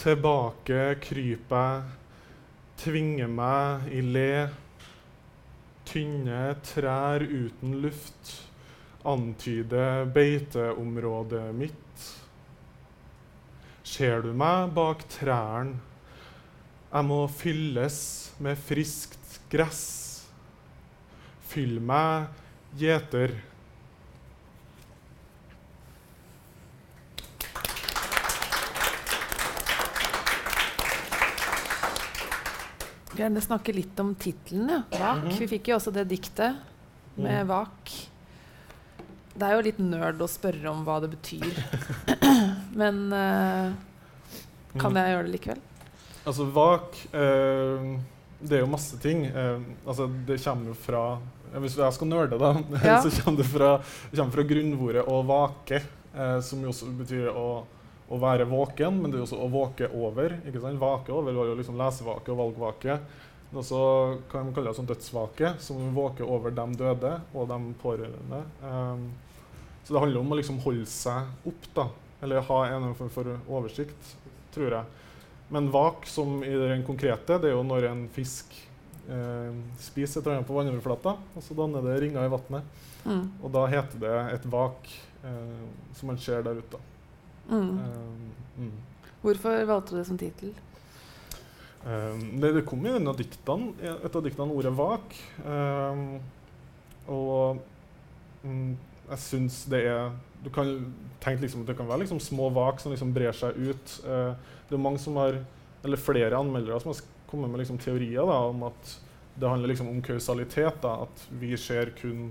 [0.01, 1.83] Tilbake kryper jeg,
[2.81, 4.33] tvinger meg i le.
[5.91, 8.29] Tynne trær uten luft
[9.03, 12.05] antyder beiteområdet mitt.
[13.83, 15.81] Ser du meg bak trærne?
[16.91, 17.99] Jeg må fylles
[18.43, 19.83] med friskt gress.
[21.51, 22.31] Fyll meg,
[22.79, 23.35] gjeter.
[33.21, 34.71] Gjerne snakke litt om tittelen.
[34.71, 34.99] Ja.
[34.99, 35.25] Vak.
[35.25, 35.39] -hmm.
[35.39, 36.57] Vi fikk jo også det diktet
[37.17, 37.49] med Mm.
[37.49, 37.91] vak.
[39.35, 41.53] Det er jo litt nerd å spørre om hva det betyr.
[42.81, 43.73] Men uh,
[44.79, 44.97] kan Mm.
[44.97, 45.61] jeg gjøre det likevel?
[46.27, 47.99] Altså, vak uh,
[48.43, 49.27] Det er jo masse ting.
[49.27, 51.19] Uh, altså, det kommer jo fra
[51.61, 52.53] Hvis jeg skal nerde, da,
[52.85, 53.03] Ja.
[53.03, 53.81] så kommer det fra,
[54.11, 55.83] det kommer fra grunnordet 'å vake',
[56.43, 57.65] som jo også betyr å,
[58.11, 60.35] å være våken, men det er også å våke over.
[60.43, 60.81] ikke sant?
[60.83, 62.97] Vake over var jo liksom lesevake og valgvake.
[63.51, 63.83] Men også
[64.31, 68.41] kan man kalle det sånn dødsvake, som våker over de døde og de pårørende.
[68.63, 69.11] Um,
[69.85, 71.87] så det handler om å liksom holde seg opp, da.
[72.23, 74.13] Eller ha en form for oversikt,
[74.55, 75.07] tror jeg.
[75.51, 78.53] Men vak, som i den konkrete, det er jo når en fisk
[79.11, 82.85] eh, spiser et eller annet på vannoverflata, og så danner det ringer i vannet.
[83.03, 83.25] Mm.
[83.41, 84.93] Og da heter det et vak,
[85.27, 85.65] eh,
[85.99, 86.79] som man ser der ute.
[87.51, 87.79] Mm.
[87.79, 88.73] Eh, mm.
[89.23, 90.55] Hvorfor valgte du det som tittel?
[91.81, 95.17] Um, det, det kom i en av diktene, et av diktene ordet 'vak'.
[95.45, 96.21] Um,
[97.09, 97.63] og
[98.45, 98.77] um,
[99.11, 100.11] jeg syns det er
[100.45, 100.69] Du kan
[101.21, 103.97] tenke liksom at det kan være liksom små vak som liksom brer seg ut.
[104.05, 104.33] Uh,
[104.69, 105.37] det er mange som har,
[105.85, 108.95] eller flere anmeldere som har kommet med liksom teorier da, om at
[109.41, 110.81] det handler liksom om kausalitet.
[110.83, 112.31] Da, at vi ser kun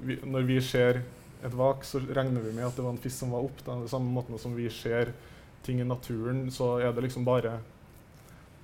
[0.00, 1.02] vi, Når vi ser
[1.42, 3.62] et vak, så regner vi med at det var en fisk som var opp.
[3.66, 3.76] Da.
[3.82, 5.12] Det samme måten som vi ser
[5.66, 7.58] ting i naturen, så er det liksom bare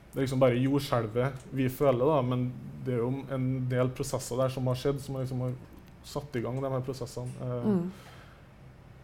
[0.09, 2.49] det er liksom bare jordskjelvet vi føler, da, men
[2.87, 5.53] det er jo en del prosesser der som har skjedd, som liksom har
[6.09, 7.35] satt i gang de her prosessene.
[7.43, 7.83] Uh, mm.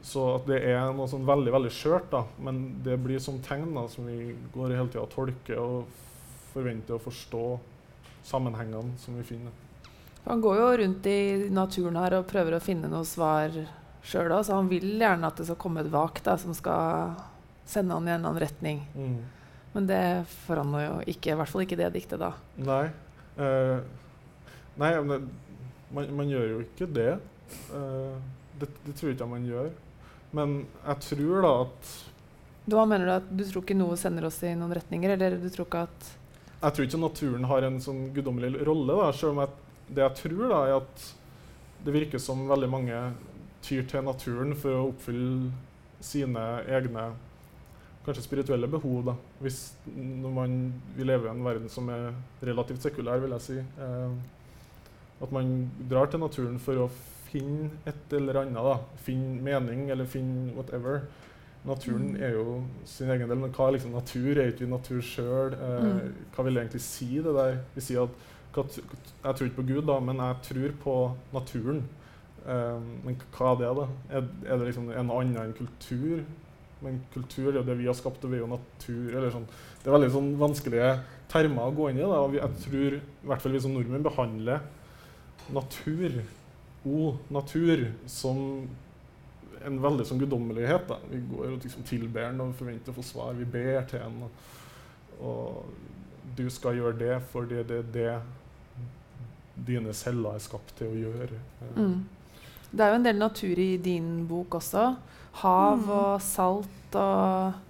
[0.04, 3.70] Så at det er noe sånn veldig veldig skjørt, da, men det blir som tegn
[3.76, 6.00] da, som vi går hele tida og tolker og
[6.54, 7.44] forventer å forstå
[8.24, 9.52] sammenhengene som vi finner.
[10.24, 11.20] Han går jo rundt i
[11.52, 13.52] naturen her og prøver å finne noe svar
[14.04, 17.16] sjøl òg, så han vil gjerne at det skal komme et vak da, som skal
[17.68, 18.82] sende han i en annen retning.
[18.96, 19.18] Mm.
[19.74, 20.02] Men det
[20.46, 22.32] får han jo ikke, i hvert fall ikke det diktet, da.
[22.62, 22.84] Nei.
[23.34, 23.80] Uh,
[24.78, 25.28] nei, men
[25.90, 27.12] man, man, gjør jo ikke det.
[27.72, 28.14] Uh,
[28.60, 28.68] det.
[28.84, 28.94] det.
[28.94, 29.72] tror jeg ikke man gjør.
[30.34, 31.90] Men jeg tror da at
[32.70, 33.12] Hva mener du?
[33.14, 35.12] at Du tror ikke noe sender oss i noen retninger?
[35.14, 36.08] Eller du tror ikke at
[36.62, 40.16] Jeg tror ikke naturen har en sånn guddommelig rolle, da, selv om jeg, det jeg
[40.22, 41.06] tror, da, er at
[41.84, 42.98] det virker som veldig mange
[43.64, 45.52] tyr til naturen for å oppfylle
[46.04, 47.12] sine egne
[48.04, 49.04] kanskje spirituelle behov.
[49.06, 49.14] da.
[49.40, 53.58] Hvis når man, Vi lever i en verden som er relativt sekulær, vil jeg si.
[53.58, 54.12] Eh,
[55.22, 56.90] at man drar til naturen for å
[57.30, 58.54] finne et eller annet.
[58.54, 58.78] da.
[58.96, 61.02] Finne mening eller finne whatever.
[61.64, 62.22] Naturen mm.
[62.22, 64.36] er jo sin egen del, men hva er liksom natur?
[64.36, 65.56] Er ikke vi natur sjøl?
[65.56, 66.14] Eh, mm.
[66.34, 67.58] Hva vil det egentlig si, det der?
[67.74, 68.10] Vi sier at
[68.56, 70.96] Jeg tror ikke på Gud, da, men jeg tror på
[71.34, 71.82] naturen.
[72.44, 73.86] Eh, men hva er det, da?
[74.20, 76.22] Er, det liksom en annen enn kultur?
[76.84, 79.28] Men kultur er jo det vi har skapt, og vi er jo natur.
[79.32, 79.48] Sånn.
[79.80, 80.94] Det er veldig sånn vanskelige
[81.32, 82.06] termer å gå inn i.
[82.08, 82.22] Da.
[82.36, 84.64] Jeg tror i hvert fall vi som nordmenn behandler
[85.52, 86.20] natur,
[86.84, 88.38] o, natur, som
[89.64, 90.86] en veldig sånn guddommelighet.
[90.90, 91.00] Da.
[91.08, 93.34] Vi går og liksom tilber den og forventer å få svar.
[93.38, 94.22] Vi ber til den.
[94.26, 98.14] Og, og du skal gjøre det fordi det er det
[99.54, 101.40] dine celler er skapt til å gjøre.
[101.76, 101.98] Mm.
[102.74, 104.88] Det er jo en del natur i din bok også.
[105.42, 105.90] Hav mm.
[105.94, 107.60] og salt og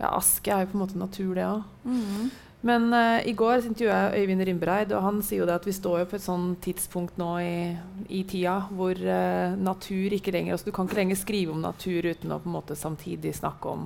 [0.00, 1.62] ja, aske er jo på en måte natur, det òg.
[1.84, 2.32] Mm.
[2.64, 5.74] Men uh, i går intervjua jeg Øyvind Rimbreid, og han sier jo det at vi
[5.76, 7.56] står jo på et sånn tidspunkt nå i,
[8.08, 12.08] i tida hvor uh, natur ikke lenger altså Du kan ikke lenger skrive om natur
[12.08, 13.84] uten å på en måte samtidig snakke om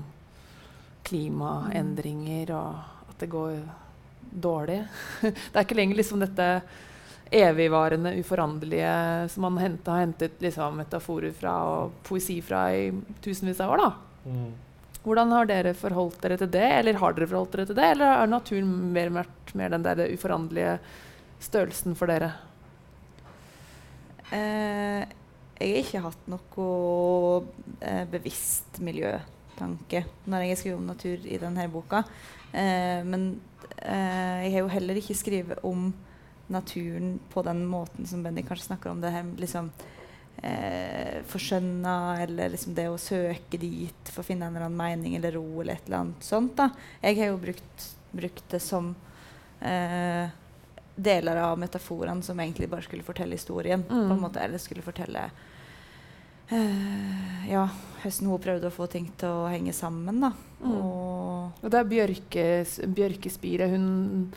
[1.09, 3.57] klimaendringer og at det går
[4.31, 4.85] dårlig.
[5.27, 6.49] det er ikke lenger liksom dette
[7.31, 12.89] evigvarende, uforanderlige som man hente, har hentet liksom, metaforer fra og poesi fra i
[13.25, 13.85] tusenvis av år.
[13.85, 13.93] da.
[14.29, 14.49] Mm.
[15.05, 18.19] Hvordan har dere forholdt dere til det, eller har dere forholdt dere til det, eller
[18.21, 20.79] har naturen mer vært mer den der uforanderlige
[21.45, 22.33] størrelsen for dere?
[24.35, 25.07] Eh,
[25.59, 26.67] jeg har ikke hatt noe
[27.81, 32.03] eh, bevisst miljøtanke når jeg skriver om natur i denne boka.
[32.53, 33.31] Eh, men
[33.81, 35.89] eh, jeg har jo heller ikke skrevet om
[36.49, 39.71] naturen på den måten som Benny kanskje snakker om det her liksom
[40.43, 45.17] eh, forskjønna, eller liksom det å søke dit for å finne en eller annen mening
[45.19, 46.57] eller ro eller et eller annet sånt.
[46.57, 46.71] da.
[47.03, 48.95] Jeg har jo brukt, brukt det som
[49.61, 50.29] eh,
[50.99, 53.85] deler av metaforene som egentlig bare skulle fortelle historien.
[53.89, 54.09] Mm.
[54.09, 55.31] på en måte, Eller skulle fortelle
[56.49, 57.69] eh, ja,
[58.03, 60.21] hvordan hun prøvde å få ting til å henge sammen.
[60.21, 60.33] da.
[60.63, 60.75] Mm.
[60.75, 62.47] Og, og det er Bjørke,
[62.87, 63.71] Bjørkespiret.
[63.71, 64.33] Hun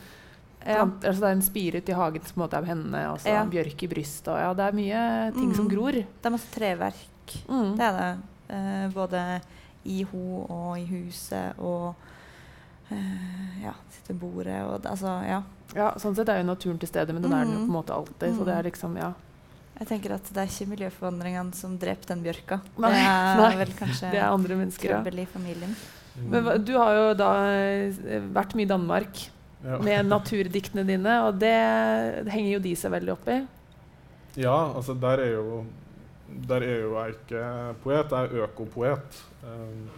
[0.66, 0.82] ja.
[0.84, 3.42] altså det er en spire ute i hagen som er henne, og så ja.
[3.48, 4.34] bjørk i brystet.
[4.44, 5.00] Ja, det er mye
[5.36, 5.56] ting mm.
[5.58, 5.98] som gror.
[5.98, 7.34] Det er masse treverk.
[7.48, 7.74] Mm.
[7.78, 8.12] Det er det.
[8.52, 9.24] Eh, både
[9.88, 11.94] i ho og i huset og
[12.92, 15.40] eh, ja, sitte ved bordet og altså, ja.
[15.74, 15.90] ja.
[16.02, 17.96] Sånn sett er jo naturen til stede, men den er den jo på en måte
[17.96, 18.28] alltid.
[18.30, 18.38] Mm.
[18.38, 19.10] Så det er liksom, ja.
[19.80, 22.60] Jeg tenker at det er ikke miljøforandringene som dreper den bjørka.
[22.82, 25.76] Nei, det er nei, vel kanskje det er andre mennesker, trøbbel i familien.
[26.28, 28.02] Men du har jo da eh,
[28.36, 29.22] vært mye i Danmark
[29.62, 29.78] ja.
[29.82, 31.54] med naturdiktene dine, og det,
[32.24, 33.38] det, henger jo de seg veldig opp i.
[34.40, 35.62] Ja, altså der er jo
[36.48, 37.42] der er jo jeg ikke
[37.82, 39.18] poet, jeg er økopoet.
[39.44, 39.90] Um,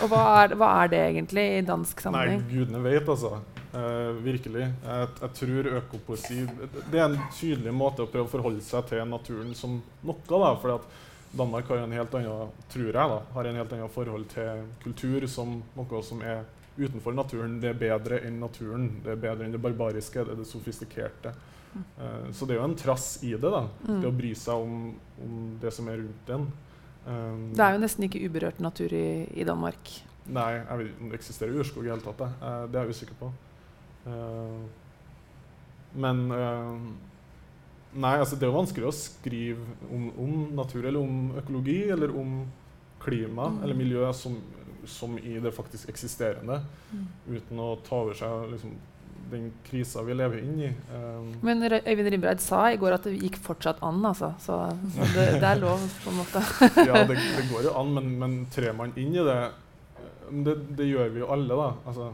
[0.00, 2.40] og hva er, hva er, det egentlig i dansk sammenheng?
[2.40, 3.40] Nei, gudene vet, altså.
[3.72, 4.66] Uh, virkelig.
[4.84, 6.42] Jeg, jeg, tror økopoesi
[6.92, 10.18] Det er en tydelig måte å prøve å forholde seg til naturen som noe.
[10.28, 13.92] da, fordi at Danmark har en helt annen, tror jeg da, har en helt annen
[13.92, 16.44] forhold til kultur som noe som er
[16.76, 18.88] utenfor naturen, det er bedre enn naturen.
[19.04, 21.34] Det er bedre enn det barbariske, det er det sofistikerte.
[21.72, 23.64] Uh, så det er jo en trass i det, da.
[23.86, 24.00] Mm.
[24.02, 24.90] Det å bry seg om,
[25.24, 26.48] om, det som er rundt en.
[27.06, 29.94] Um, det er jo nesten ikke uberørt natur i, i Danmark.
[30.32, 32.26] Nei, jeg vet om det eksisterer urskog i hele tatt.
[32.40, 33.32] Uh, det er jeg usikker på.
[34.06, 34.60] Uh,
[36.02, 36.28] men
[37.92, 42.14] Nei, altså det er jo vanskelig å skrive om, om natur eller om økologi eller
[42.16, 42.38] om
[43.02, 43.58] klima mm.
[43.64, 44.38] eller miljø som
[44.86, 46.62] som i det faktisk eksisterende,
[46.92, 47.06] Mm.
[47.36, 48.72] uten å ta over seg liksom,
[49.30, 50.68] den krisa vi lever inn i.
[50.92, 54.34] Um, Men Øyvind Rimreid sa i går at det gikk fortsatt an, altså.
[54.38, 54.58] Så,
[54.96, 56.42] så det, det er lov, på en måte.
[56.88, 59.38] ja, det, det går jo an, men, men trer man inn i det
[60.32, 61.70] det, det gjør vi jo alle, da.
[61.86, 62.10] Altså,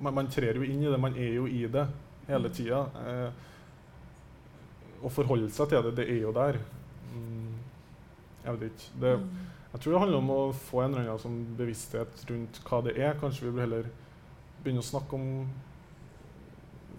[0.00, 0.98] man, man trer jo inn i det.
[1.00, 1.86] Man er jo i det
[2.28, 2.82] hele tida.
[3.06, 3.30] Eh,
[5.04, 6.58] å forholde seg til det, det er jo der.
[7.12, 7.52] Mm,
[8.44, 9.00] jeg vet ikke.
[9.04, 9.28] Det, Mm.
[9.76, 12.96] Jeg tror det handler om å få en eller annen sånn bevissthet rundt hva det
[12.96, 13.16] er.
[13.20, 13.88] Kanskje vi bør heller
[14.64, 15.26] begynne å snakke om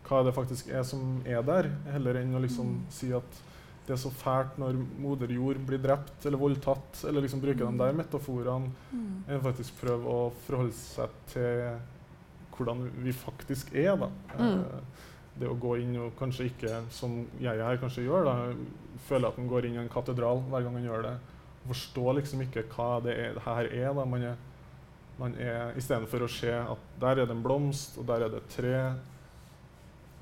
[0.07, 2.85] hva det faktisk er som er der, heller enn å liksom Mm.
[2.93, 3.41] si at
[3.87, 7.77] det er så fælt når moder jord blir drept eller voldtatt, eller liksom bruke de
[7.77, 8.71] der metaforene.
[8.93, 9.23] Mm.
[9.27, 11.79] enn faktisk prøve å forholde seg til
[12.57, 13.95] hvordan vi faktisk er.
[13.97, 14.09] da.
[14.37, 14.59] Mm.
[14.59, 14.81] Eh,
[15.39, 18.53] det å gå inn og kanskje ikke, som jeg her kanskje gjør, da,
[19.07, 21.17] føle at man går inn i en katedral hver gang man gjør det.
[21.67, 23.93] Forstår liksom ikke hva det er, her er.
[23.93, 24.05] da.
[24.05, 24.35] Man er,
[25.19, 28.43] man er Istedenfor å se at der er det en blomst, og der er det
[28.43, 28.75] et tre,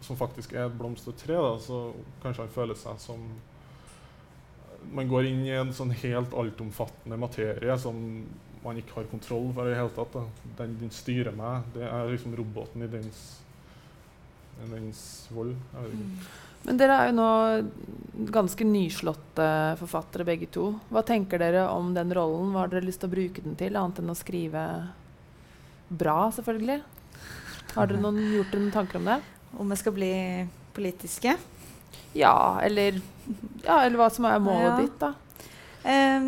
[0.06, 1.82] som faktisk er et blomst og et tre, da, så
[2.24, 3.28] kanskje han føler seg som
[4.94, 7.98] man går inn i en sånn helt altomfattende materie som
[8.66, 10.14] man ikke har kontroll for i det hele tatt.
[10.16, 10.52] Da.
[10.60, 11.68] Den, den styrer meg.
[11.76, 13.22] Det er liksom roboten i dens,
[14.72, 15.02] dens
[15.34, 15.54] vold.
[15.74, 16.45] Jeg vet ikke.
[16.66, 17.30] Men dere er jo nå
[18.32, 19.48] ganske nyslåtte
[19.80, 20.70] forfattere begge to.
[20.90, 22.54] Hva tenker dere om den rollen?
[22.54, 24.64] Hva har dere lyst til å bruke den til, annet enn å skrive
[25.90, 26.80] bra, selvfølgelig?
[27.76, 29.20] Har dere noen, gjort dere noen tanker om det?
[29.60, 30.14] Om vi skal bli
[30.76, 31.36] politiske?
[32.16, 33.02] Ja, eller,
[33.66, 34.78] ja, eller hva som er målet Ja.
[34.80, 35.14] ditt, da.
[35.86, 36.20] Eh,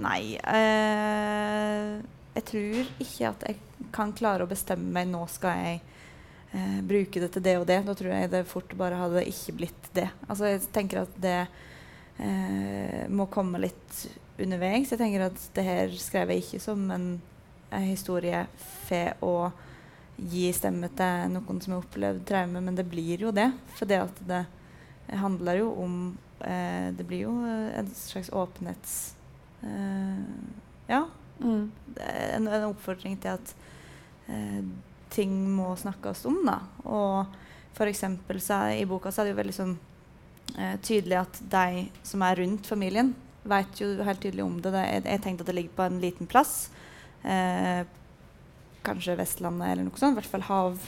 [0.00, 2.00] nei uh,
[2.34, 3.58] Jeg tror ikke at jeg
[3.94, 5.82] kan klare å bestemme meg nå skal jeg
[6.54, 7.80] eh, bruke det til det og det.
[7.86, 10.08] Da tror jeg det fort bare hadde ikke blitt det.
[10.28, 11.40] Altså Jeg tenker at det
[12.18, 14.04] eh, må komme litt
[14.38, 14.90] underveis.
[14.90, 17.08] Jeg tenker at det her skrev jeg ikke som en,
[17.70, 18.44] en historie
[18.86, 19.36] for å
[20.16, 23.48] gi stemme til noen som har opplevd traume, men det blir jo det.
[23.78, 24.44] For det at det
[25.20, 25.96] handler jo om
[26.40, 29.14] eh, Det blir jo eh, en slags åpenhets...
[29.62, 30.24] Eh,
[30.88, 31.04] ja.
[31.40, 31.70] Mm.
[31.98, 33.54] En, en oppfordring til at
[34.30, 34.62] eh,
[35.14, 36.58] ting må snakkes om, da.
[36.84, 37.26] Og
[37.74, 39.74] for eksempel så er, i boka så er det jo veldig sånn
[40.58, 44.70] eh, tydelig at de som er rundt familien, vet jo helt tydelig om det.
[44.72, 46.54] det jeg, jeg tenkte at det ligger på en liten plass.
[47.22, 47.82] Eh,
[48.84, 50.16] kanskje Vestlandet eller noe sånt.
[50.16, 50.78] I hvert fall hav,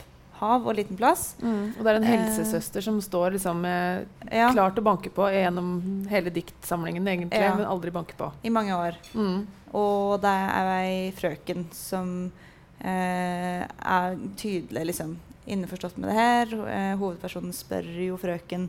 [0.41, 1.35] hav og liten plass.
[1.43, 1.75] Mm.
[1.77, 2.15] Og det er en Eh.
[2.17, 7.41] helsesøster som står liksom med, Ja, klar til å banke på gjennom hele diktsamlingen, egentlig,
[7.41, 7.55] Ja.
[7.55, 8.33] men aldri banke på.
[8.45, 8.97] I mange år.
[9.15, 9.47] Mm.
[9.75, 15.17] Og det er ei frøken som eh, er tydelig liksom,
[15.47, 16.55] innforstått med det her.
[16.69, 18.69] Eh, hovedpersonen spør jo frøken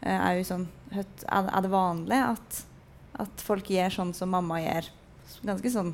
[0.00, 2.60] eh, er, jo sånn, er, det vanlig at,
[3.24, 4.88] at folk gjør sånn som mamma gjør?
[5.46, 5.92] Ganske sånn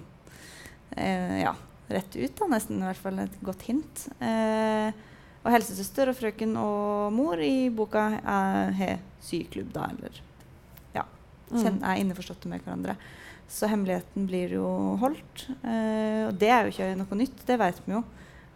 [0.97, 1.55] eh, ja,
[1.91, 2.81] rett ut, da, nesten.
[2.81, 4.07] I hvert fall et godt hint.
[4.23, 4.95] Eh,
[5.45, 10.23] og helsesøster og frøken og mor i boka har syklubb, da, eller
[10.95, 11.05] ja,
[11.55, 11.83] Mm.
[11.85, 12.97] er innforståtte med hverandre.
[13.49, 14.67] Så hemmeligheten blir jo
[15.03, 15.47] holdt.
[15.63, 18.03] Eh, og det er jo ikke noe nytt, det vet vi jo.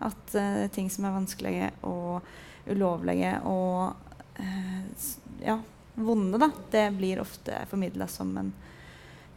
[0.01, 2.23] At eh, ting som er vanskelige og
[2.69, 3.95] ulovlige og
[4.41, 5.07] eh,
[5.45, 5.59] ja,
[5.95, 8.53] vonde, da, det blir ofte formidla som en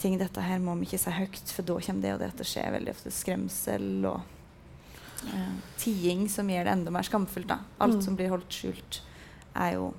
[0.01, 2.45] ting dette her må vi ikke si høyt, for da kommer det og det til
[2.47, 2.61] å skje.
[2.73, 7.47] Veldig ofte skremsel og eh, tiing som gjør det enda mer skamfullt.
[7.51, 7.59] da.
[7.77, 8.01] Alt Mm.
[8.07, 9.01] som blir holdt skjult,
[9.53, 9.91] er jo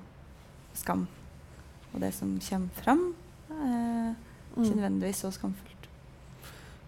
[0.75, 1.05] skam.
[1.93, 3.03] Og det som kommer fram,
[3.63, 4.15] er
[4.55, 4.75] ikke Mm.
[4.81, 5.69] nødvendigvis så skamfullt.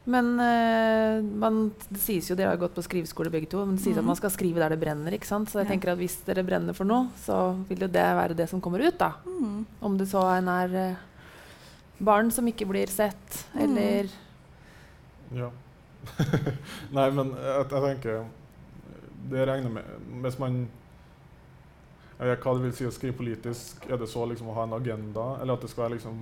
[0.07, 3.83] Men uh, man, det sies jo, dere har gått på skriveskole begge to, men det
[3.83, 4.05] sies at Mhm.
[4.11, 5.11] man skal skrive der det brenner.
[5.11, 5.49] ikke sant?
[5.49, 5.71] Så jeg Ja.
[5.73, 8.79] tenker at hvis dere brenner for noe, så vil jo det være det som kommer
[8.85, 8.97] ut.
[8.99, 9.13] da.
[9.25, 9.65] Mm.
[9.81, 10.95] Om det så en er uh,
[11.99, 13.61] barn som ikke blir sett, Mm.
[13.61, 14.09] eller
[15.33, 15.49] Ja.
[16.93, 18.25] Nei, men jeg, jeg tenker
[19.29, 19.83] Det regner med
[20.21, 20.67] Hvis man
[22.19, 24.63] jeg vet hva det vil si å skrive politisk, er det så liksom å ha
[24.63, 26.13] en agenda, eller at det skal være liksom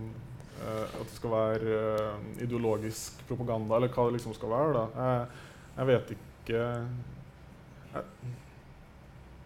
[0.64, 4.74] at det skal være eh, ideologisk propaganda, eller hva det liksom skal være?
[4.74, 4.86] da.
[4.97, 5.28] Jeg,
[5.78, 6.61] jeg vet ikke
[7.93, 8.03] jeg,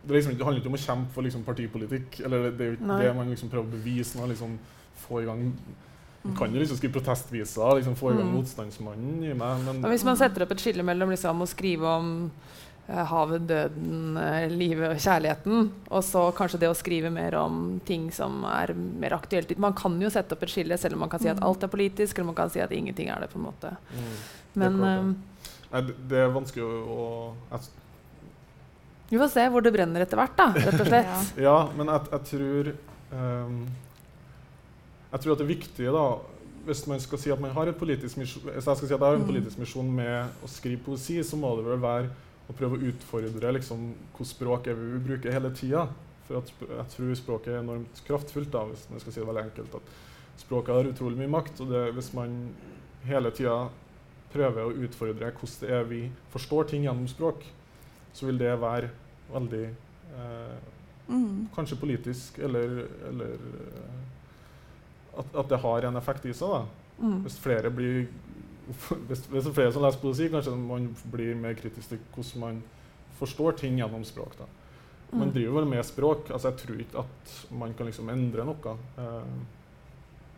[0.07, 2.69] det, liksom, det handler ikke om å kjempe for liksom, partipolitikk, eller det, det er
[2.71, 4.57] jo ikke det man liksom prøver å bevise man liksom
[5.07, 5.83] får i gang man
[6.27, 6.33] Mm.
[6.35, 8.33] kan jo liksom skrive protestviser, liksom få i gang Mm.
[8.35, 11.85] motstandsmannen i meg, men Og Hvis man setter opp et skille mellom liksom, å skrive
[11.87, 17.35] om eh, havet, døden, eh, livet og kjærligheten, og så kanskje det å skrive mer
[17.35, 20.99] om ting som er mer aktuelt Man kan jo sette opp et skille, selv om
[20.99, 21.43] man kan si at Mm.
[21.49, 23.29] alt er politisk, eller man kan si at ingenting er det.
[23.29, 23.75] på en måte.
[23.91, 24.15] Mm,
[24.55, 27.59] Men det er klart, eh, Nei, det, er vanskelig å, å
[29.09, 31.11] vi får se hvor det brenner etter hvert, da, rett og slett.
[31.37, 31.43] Ja.
[31.43, 32.71] Ja, men jeg, jeg tror
[33.13, 33.67] um,
[35.13, 36.07] Jeg tror at det viktige da
[36.67, 38.99] hvis man skal si at man har et politisk misjon, hvis jeg skal si at
[38.99, 39.27] jeg har en Mm.
[39.29, 42.09] politisk misjon med å skrive poesi, så må det vel være
[42.47, 45.87] å prøve å utfordre liksom, hvilket språk er vi vil bruke hele tida.
[46.27, 49.75] For jeg tror språket er enormt kraftfullt, da, hvis man skal si det veldig enkelt.
[49.79, 51.61] At språket har utrolig mye makt.
[51.63, 52.37] Og det, hvis man
[53.07, 53.59] hele tida
[54.33, 56.01] prøver å utfordre hvordan det er vi
[56.33, 57.45] forstår ting gjennom språk,
[58.15, 58.89] så vil det være
[59.31, 60.73] veldig eh,
[61.07, 61.47] Mm.
[61.55, 66.51] Kanskje politisk, eller, eller eh, at, at det har en effekt i seg.
[66.51, 66.65] da.
[66.99, 67.21] Mm.
[67.23, 68.07] Hvis flere blir
[69.07, 72.39] hvis, hvis det er flere som leser poesi, kanskje man blir mer kritisk til hvordan
[72.43, 72.63] man
[73.19, 74.37] forstår ting gjennom språk.
[74.37, 74.45] da.
[75.11, 75.33] Man Mm.
[75.33, 76.29] driver vel med språk.
[76.31, 78.77] altså Jeg tror ikke at man kan liksom endre noe.
[78.97, 79.23] Eh,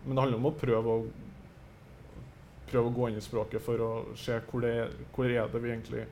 [0.06, 1.06] men det handler om å prøve å
[2.70, 5.70] prøve å gå inn i språket for å se hvor, det hvor er det vi
[5.72, 6.06] egentlig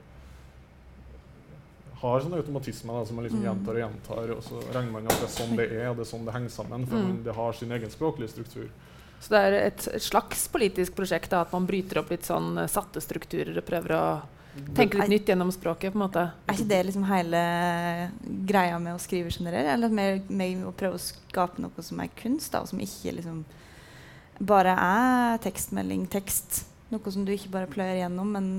[2.02, 3.46] har sånne automatismer da, som man liksom Mm.
[3.48, 6.06] gjentar og gjentar, og så regner man at det er sånn det er, og det
[6.06, 6.86] er sånn det henger sammen.
[6.88, 7.24] For Mm.
[7.24, 8.70] det har sin egen språklige struktur.
[9.20, 12.58] Så det er et, et slags politisk prosjekt da, at man bryter opp litt sånn
[12.62, 14.04] eh, satte strukturer og prøver å
[14.78, 15.94] tenke litt nytt gjennom språket.
[15.94, 16.24] på en måte.
[16.46, 17.42] Er ikke det liksom hele
[18.50, 19.70] greia med å skrive generelt?
[19.74, 23.18] Eller mer med å prøve å skape noe som er kunst, da, og som ikke
[23.20, 23.44] liksom
[24.38, 26.64] bare er tekstmelding, tekst?
[26.94, 28.50] Noe som du ikke bare pløyer gjennom, men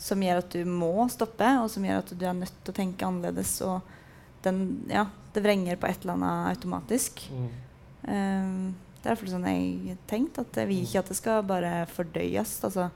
[0.00, 2.78] som gjør at du må stoppe, og som gjør at du er nødt til å
[2.78, 3.54] tenke annerledes.
[3.66, 7.26] Og den, ja, det vrenger på et eller annet automatisk.
[7.32, 7.46] Mm.
[8.06, 8.74] Um,
[9.06, 10.38] det er sånn jeg har tenkt.
[10.42, 12.56] At jeg vil ikke at det skal bare fordøyes.
[12.66, 12.90] Altså,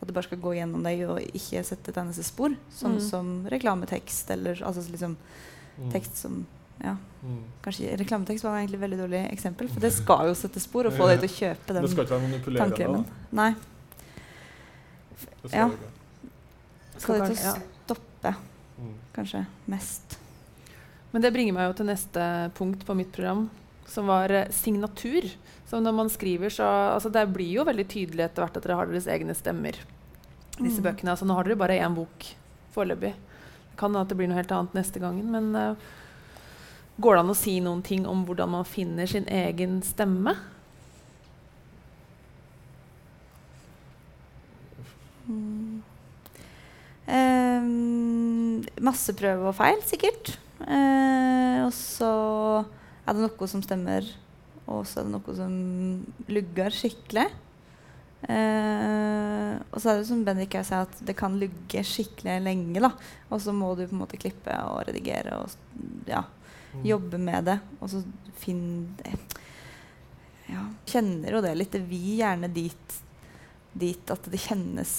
[0.00, 2.54] at det bare skal gå gjennom deg og ikke sette et eneste spor.
[2.70, 3.02] Sånn Mm.
[3.10, 5.16] som reklametekst eller altså liksom
[5.78, 5.90] Mm.
[5.92, 6.46] tekst som
[6.82, 7.42] ja, Mm.
[7.62, 10.92] kanskje Reklametekst var egentlig et veldig dårlig eksempel, for det skal jo sette spor og
[10.92, 12.76] få deg til å kjøpe Det den skal ikke være manipulerende.
[12.76, 13.04] tannkremen.
[13.32, 13.54] Nei.
[15.42, 15.68] Det skal Ja.
[15.68, 15.78] det.
[17.02, 18.36] Skal det til å stoppe,
[18.80, 18.94] Mm.
[19.14, 20.18] kanskje mest.
[21.12, 23.50] Men det bringer meg jo til neste punkt på mitt program,
[23.88, 25.26] som var eh, signatur.
[25.68, 26.64] Så når man skriver, så
[26.94, 29.76] altså Det blir jo veldig tydelig etter hvert at dere har deres egne stemmer.
[30.58, 30.86] disse Mm.
[30.88, 31.10] bøkene.
[31.10, 32.34] Altså, nå har dere bare én bok
[32.74, 33.14] foreløpig.
[33.14, 35.30] Det kan at det blir noe helt annet neste gangen.
[35.30, 35.76] Men uh,
[36.98, 40.34] går det an å si noen ting om hvordan man finner sin egen stemme?
[45.28, 45.82] Mm.
[47.08, 50.34] Um, masse prøve og feil, sikkert.
[50.60, 52.12] Uh, og så
[53.08, 54.06] er det noe som stemmer,
[54.68, 55.52] og så er det noe som
[56.28, 57.26] lugger skikkelig.
[58.28, 62.80] Eh, og så er det som Bendik sier, at det kan lugge skikkelig lenge.
[62.82, 62.90] da
[63.30, 65.50] Og så må du på en måte klippe og redigere og
[66.08, 66.24] ja,
[66.74, 66.82] Mm.
[66.84, 67.60] jobbe med det.
[67.80, 68.02] Og så
[68.36, 68.88] finne
[70.50, 71.72] ja, Kjenner jo det litt.
[71.72, 72.98] Det vil gjerne dit,
[73.72, 74.92] dit at det kjennes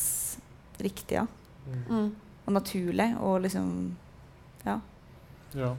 [0.82, 1.28] riktig ja.
[1.68, 1.84] Mm.
[1.90, 2.10] Mm.
[2.48, 3.10] og naturlig.
[3.22, 3.96] Og liksom
[4.66, 4.80] Ja.
[5.54, 5.76] Ja.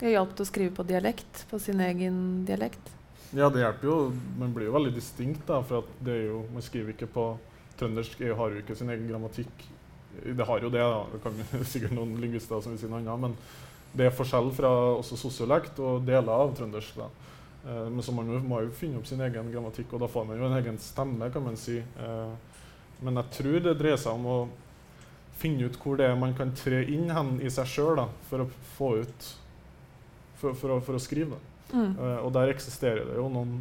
[0.00, 2.16] Det hjalp til å skrive på dialekt, på sin egen
[2.48, 2.92] dialekt.
[3.36, 3.96] ja, det hjelper jo.
[4.40, 7.26] Man blir jo veldig distinkt, da, for det er jo, man skriver ikke på
[7.80, 9.66] Trøndersk EU har jo ikke sin egen grammatikk.
[10.20, 11.02] Det har jo det, da.
[11.12, 13.22] Det kan jo sikkert noen lingvister som vil si noe annet.
[13.24, 13.36] Men
[13.96, 17.00] det er forskjell fra også sosiolekt og deler av trøndersk.
[17.00, 17.08] da.
[17.64, 20.28] Eh, men så man må, må jo finne opp sin egen grammatikk, og da får
[20.28, 21.78] man jo en egen stemme, kan man si.
[21.80, 22.64] Eh,
[23.00, 24.38] men jeg tror det dreier seg om å
[25.40, 28.50] finne ut hvor det er man kan tre inn hen i seg sjøl for å
[28.76, 29.30] få ut
[30.40, 31.36] For, for, å, for å skrive.
[31.72, 31.92] Mm.
[31.98, 33.58] Uh, og der eksisterer det jo noen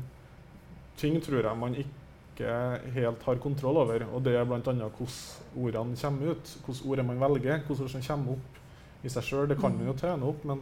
[0.98, 2.54] ting, tror jeg, man ikke
[2.96, 4.06] helt har kontroll over.
[4.16, 4.62] Og det er bl.a.
[4.64, 4.94] hvordan
[5.60, 6.54] ordene kommer ut.
[6.66, 8.60] Hvilke ord man velger, hvordan ord som kommer opp
[9.04, 9.48] i seg sjøl.
[9.52, 10.62] Det kan man jo trene opp, men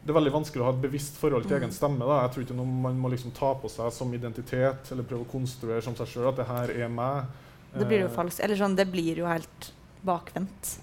[0.00, 1.62] det er veldig vanskelig å ha et bevisst forhold til Mm.
[1.62, 1.98] egen stemme.
[2.08, 2.20] da.
[2.26, 5.30] Jeg tror ikke noe man må liksom ta på seg som identitet, eller prøve å
[5.32, 7.24] konstruere som seg sjøl at det her er meg.
[7.76, 8.16] Det blir jo falsk.
[8.16, 8.44] falskt.
[8.44, 9.72] Eller sånn, det blir jo helt
[10.04, 10.78] bakvendt.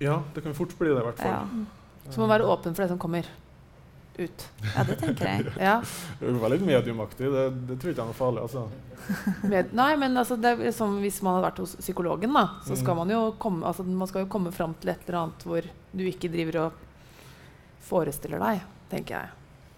[0.00, 1.44] Ja, det kan fort bli det, i hvert Ja.
[1.46, 1.66] fall.
[2.10, 3.24] Så man må være åpen for det som kommer
[4.18, 4.44] ut.
[4.74, 5.52] ja, det tenker jeg.
[5.68, 5.74] Ja.
[6.20, 7.28] Det var litt mediumaktig.
[7.32, 8.42] Det, det tror ikke jeg er noe farlig.
[8.46, 8.66] altså.
[9.52, 12.96] Med, nei, men altså, det som hvis man hadde vært hos psykologen, da, så skal
[12.96, 13.02] Mm.
[13.04, 16.04] man jo komme, altså, man skal jo komme fram til et eller annet hvor du
[16.08, 16.72] ikke driver og
[17.86, 19.28] forestiller deg, tenker jeg.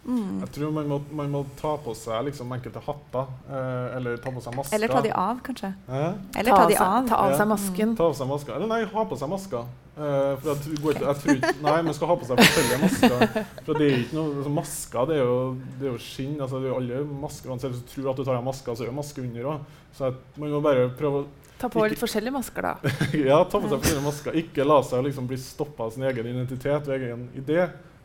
[0.07, 0.38] Mm.
[0.40, 4.32] Jeg tror man må, man må ta på seg liksom enkelte hatter, eh, eller ta
[4.32, 4.76] på seg masker.
[4.78, 5.72] Eller ta de av, kanskje.
[5.88, 6.07] Eh?
[6.40, 7.11] Eller ta de seg, av.
[7.11, 7.92] ta av seg masken.
[7.99, 8.55] Ta av seg masker.
[8.57, 9.66] Eller nei, ha på seg masker.
[9.99, 13.24] Eh, for jeg, går jeg tror Nei, man skal ha på seg forskjellige masker.
[13.66, 15.40] For det er ikke noe altså, Masker det er jo,
[15.80, 16.36] det er jo skinn.
[16.38, 18.76] Altså, det er jo alle masker Uansett hvis du tror at du tar av maska,
[18.78, 19.66] så er det maske under òg.
[19.99, 21.28] Så jeg, man må bare prøve å
[21.59, 22.90] Ta på Ikke- litt forskjellige masker, da.
[23.32, 24.36] ja, ta på seg forskjellige masker.
[24.38, 27.64] Ikke la seg liksom bli stoppa av sin egen identitet og egen idé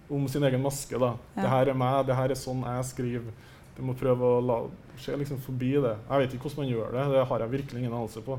[0.10, 0.98] om sin egen maske.
[1.00, 1.14] da.
[1.36, 1.42] Ja.
[1.42, 3.32] Det her er meg, det her er sånn jeg skriver.
[3.78, 4.58] Du må prøve å la,
[5.02, 5.96] se liksom forbi det.
[6.10, 8.38] Jeg vet ikke hvordan man gjør det, det har jeg virkelig ingen anelse på.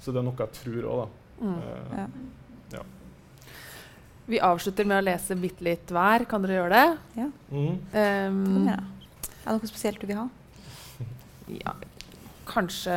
[0.00, 1.08] Så det er noe jeg tror òg, da.
[1.40, 1.56] Mm.
[1.56, 2.04] uh,
[2.76, 2.84] Ja.
[4.30, 6.22] Vi avslutter med å lese bitte litt hver.
[6.30, 7.24] Kan dere gjøre det?
[7.50, 7.50] mm.
[7.50, 7.66] Kom
[7.98, 9.26] Um, igjen, da.
[9.40, 10.28] Er det noe spesielt du vil ha?
[11.64, 11.72] ja.
[12.46, 12.94] kanskje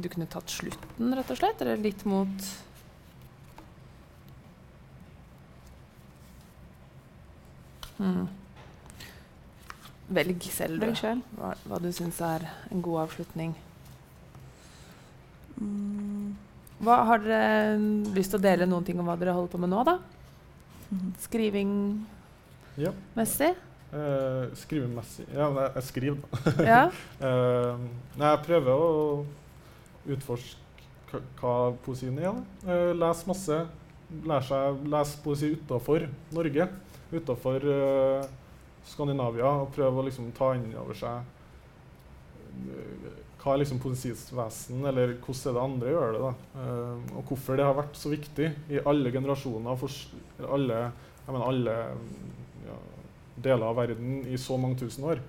[0.00, 1.60] du kunne tatt slutten, rett og slett?
[1.60, 2.46] Eller litt mot
[7.98, 8.28] hmm.
[10.12, 11.22] Velg selv, Velg selv.
[11.38, 13.54] Hva, hva du syns er en god avslutning.
[15.60, 16.32] Mm.
[16.82, 17.76] Hva Har dere
[18.16, 19.98] lyst til å dele noen ting om hva dere holder på med nå, da?
[21.22, 22.02] Skrivingmessig?
[22.76, 23.52] Skriving-messig?
[23.52, 23.62] Ja.
[23.92, 26.52] Eh, skrivemessig Ja, men jeg, jeg skriver, da.
[26.72, 26.82] Ja.
[27.20, 27.76] uh,
[28.18, 28.90] nei, jeg prøver å
[30.16, 30.58] utforske
[31.12, 32.32] hva- hva poesien er.
[32.64, 33.58] Uh, Eh, les masse.
[34.12, 36.02] Lære seg lese poesi utafor
[36.36, 36.66] Norge,
[37.12, 38.24] utafor uh,
[38.88, 41.22] Skandinavia, og prøve å liksom ta inn over seg
[42.68, 43.10] uh,
[43.42, 44.28] hva er liksom poesiens
[44.70, 46.20] eller hvordan er det andre gjør det.
[46.22, 46.32] da.
[46.54, 50.82] Uh, og hvorfor det har vært så viktig i alle generasjoner, for alle,
[51.26, 51.76] mener alle
[52.68, 52.76] ja,
[53.42, 55.22] deler av verden i så mange tusen år.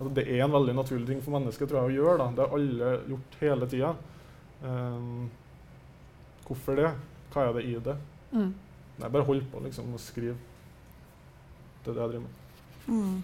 [0.00, 2.18] Altså, det er en veldig naturlig ting for mennesket tror jeg, å gjøre.
[2.24, 2.28] Da.
[2.34, 3.92] Det har alle gjort hele tida.
[6.48, 6.90] Hvorfor det?
[7.30, 7.96] Hva er det i det?
[8.34, 8.50] Mm.
[9.00, 10.34] Nei, bare hold på liksom, og skriv.
[11.84, 12.32] Det er det jeg driver med.
[12.90, 13.22] Mm.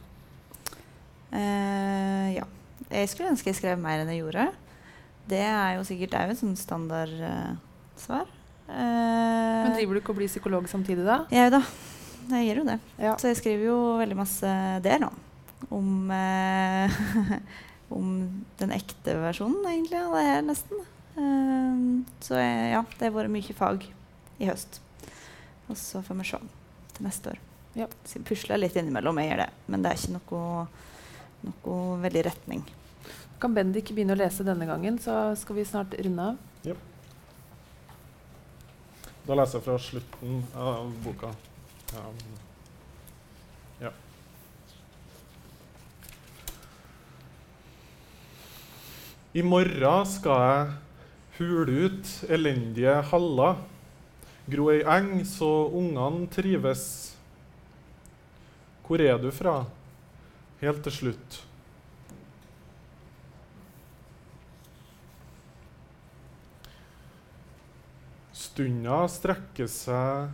[1.36, 2.46] Eh, ja.
[2.86, 4.46] Jeg skulle ønske jeg skrev mer enn jeg gjorde.
[5.26, 8.30] Det er jo sikkert òg et sånn standardsvar.
[8.66, 11.20] Men driver du ikke og blir psykolog samtidig, da?
[11.34, 11.62] Jeg da.
[12.26, 12.76] Jeg gjør jo det.
[12.98, 13.14] Ja.
[13.20, 14.52] Så jeg skriver jo veldig masse
[14.82, 15.10] der nå.
[15.72, 16.96] Om, eh,
[17.96, 18.08] om
[18.60, 20.82] den ekte versjonen, egentlig, av det her, nesten.
[21.16, 21.84] Eh,
[22.26, 23.86] så jeg, ja, det har vært mye fag
[24.42, 24.80] i høst.
[25.70, 26.42] Og så får vi se
[26.96, 27.44] til neste år.
[27.76, 27.86] Ja.
[28.08, 29.50] Så jeg pusler litt innimellom, jeg gjør det.
[29.68, 30.66] Men det er ikke noe,
[31.46, 32.66] noe veldig retning.
[33.40, 36.44] Kan Bendik begynne å lese denne gangen, så skal vi snart runde av.
[39.26, 41.32] Da leser jeg fra slutten av boka.
[41.98, 42.18] Um,
[43.80, 43.90] ja.
[49.34, 50.68] I morgen skal jeg
[51.40, 53.58] hule ut elendige haller,
[54.46, 57.15] gro ei eng så ungene trives.
[58.86, 59.64] Hvor er du fra?
[60.60, 61.40] Helt til slutt.
[68.30, 70.30] Stunda strekker seg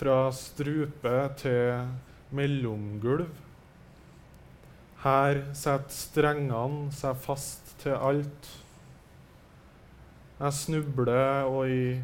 [0.00, 1.92] fra strupe til
[2.34, 3.28] mellomgulv.
[5.04, 8.50] Her setter strengene seg fast til alt.
[10.40, 12.00] Jeg snubler, og i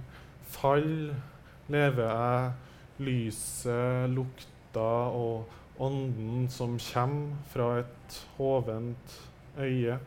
[0.52, 1.14] fall
[1.72, 9.16] lever jeg lyset, lukta og ånden som kommer fra et hovent
[9.58, 9.98] øye.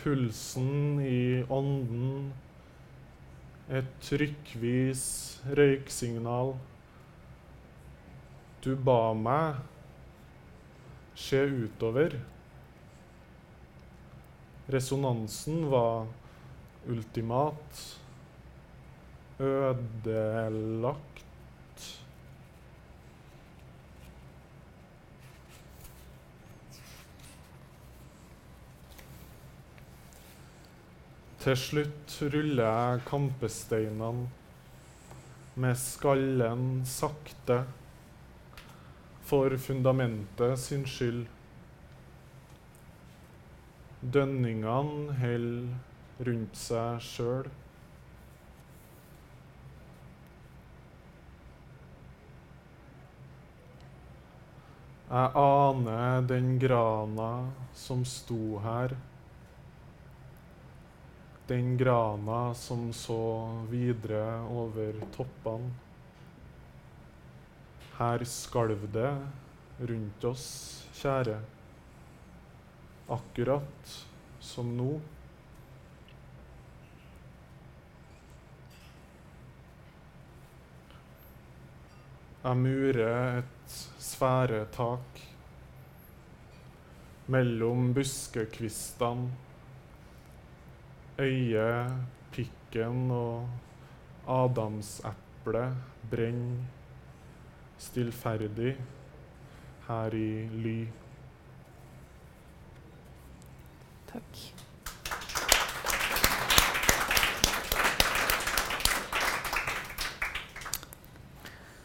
[0.00, 2.32] Pulsen i ånden,
[3.70, 5.04] et trykkvis
[5.56, 6.54] røyksignal.
[8.64, 9.60] Du ba meg
[11.20, 12.16] se utover.
[14.70, 16.08] Resonansen var
[16.88, 17.84] ultimat,
[19.40, 21.09] ødelagt.
[31.40, 34.26] Til slutt ruller jeg kampesteinene
[35.64, 37.62] med skallen sakte
[39.30, 41.22] for fundamentet sin skyld.
[44.04, 47.48] Dønningene holder rundt seg sjøl.
[55.10, 57.30] Jeg aner den grana
[57.72, 59.00] som sto her.
[61.50, 65.72] Den grana som så videre over toppene.
[67.96, 69.10] Her skalv det
[69.80, 70.44] rundt oss,
[70.94, 71.40] kjære.
[73.10, 73.96] Akkurat
[74.38, 74.92] som nå.
[82.46, 85.22] Jeg murer et sfæretak
[87.26, 89.49] mellom buskekvistene.
[91.20, 91.92] Øyet,
[92.32, 93.48] pikken og
[94.28, 95.74] adamseplet
[96.10, 96.62] brenner
[97.80, 98.76] stillferdig
[99.88, 100.30] her i
[100.62, 100.78] ly.
[104.08, 104.40] Takk.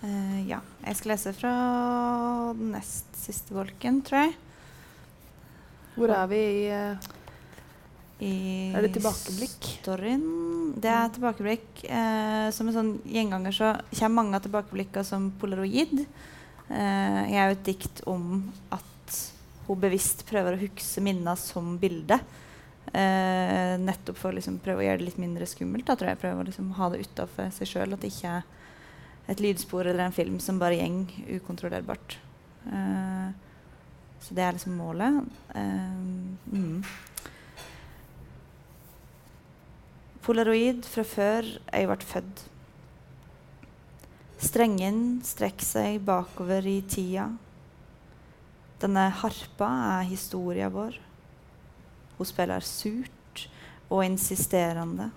[0.03, 0.61] Uh, ja.
[0.85, 1.51] Jeg skal lese fra
[2.53, 4.35] den nest siste bolken, tror jeg.
[5.95, 7.07] Hvor er vi i eh,
[8.23, 9.57] I Er det tilbakeblikk?
[9.81, 10.23] Storyen.
[10.79, 11.83] Det er tilbakeblikk.
[11.83, 16.05] Eh, som en sånn gjenganger så kommer mange av tilbakeblikkene som polaroid.
[16.69, 18.25] Eh, jeg er jo et dikt om
[18.75, 19.19] at
[19.67, 22.19] hun bevisst prøver å huske minner som bilde.
[22.93, 25.87] Eh, nettopp for å liksom prøve å gjøre det litt mindre skummelt.
[25.87, 27.95] Da, tror jeg Prøve å liksom ha det utafor seg sjøl.
[27.97, 31.03] At det ikke er et lydspor eller en film som bare gjeng
[31.39, 32.17] ukontrollerbart.
[32.69, 33.27] Eh,
[34.21, 35.19] så det er liksom målet.
[35.57, 36.79] Eh, mm.
[40.25, 42.39] Polaroid fra før jeg ble født.
[44.41, 47.27] Strengen strekker seg bakover i tida.
[48.81, 49.67] Denne harpa
[49.99, 50.97] er historia vår.
[52.17, 53.43] Hun spiller surt
[53.85, 55.11] og insisterende.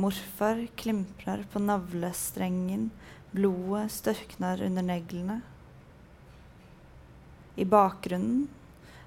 [0.00, 2.88] Morfar klimprer på navlestrengen,
[3.36, 5.42] blodet størkner under neglene.
[7.60, 8.48] I bakgrunnen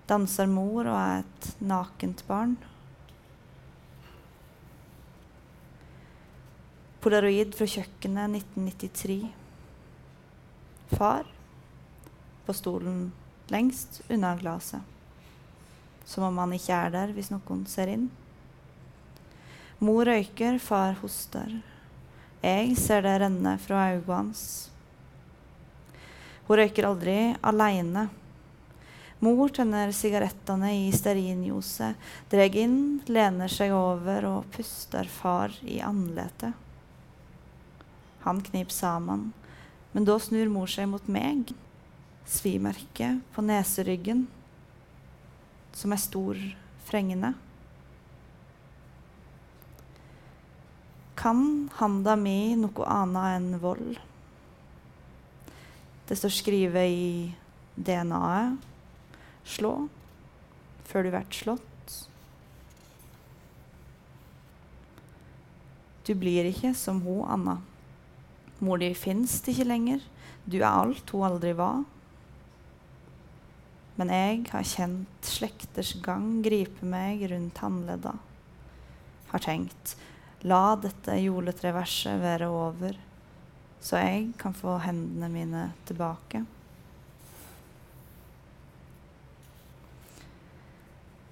[0.06, 2.60] danser mor og er et nakent barn.
[7.06, 9.28] Polaroid fra kjøkkenet 1993.
[10.98, 11.28] Far
[12.48, 13.12] på stolen
[13.54, 14.82] lengst unna glasset.
[16.02, 18.08] Som om han ikke er der hvis noen ser inn.
[19.86, 21.54] Mor røyker, far hoster.
[22.42, 24.42] Jeg ser det renne fra øynene hans.
[26.50, 28.08] Hun røyker aldri aleine.
[29.22, 32.02] Mor tenner sigarettene i stearinljoset,
[32.34, 36.65] drar inn, lener seg over og puster far i andletet.
[38.26, 39.32] Han knip sammen.
[39.94, 41.54] Men da snur mor seg mot meg.
[42.26, 44.26] Svimerke på neseryggen,
[45.78, 46.40] som er stor
[46.88, 47.36] frengende.
[51.16, 54.00] Kan handa mi noe anna enn vold?
[56.10, 57.06] Det står skrevet i
[57.78, 58.74] DNA-et.
[59.46, 59.76] Slå
[60.90, 61.94] før du blir slått.
[66.06, 67.58] Du blir ikke som hun, Anna.
[68.64, 70.04] Mor di fins ikke lenger.
[70.46, 71.84] Du er alt hun aldri var.
[73.96, 78.16] Men jeg har kjent slekters gang gripe meg rundt håndledda.
[79.32, 79.96] Har tenkt
[80.46, 82.98] la dette juletreverset være over,
[83.82, 86.44] så jeg kan få hendene mine tilbake.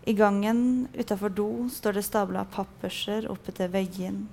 [0.04, 4.26] I gangen utafor do står det stabla papperser oppetter veggen.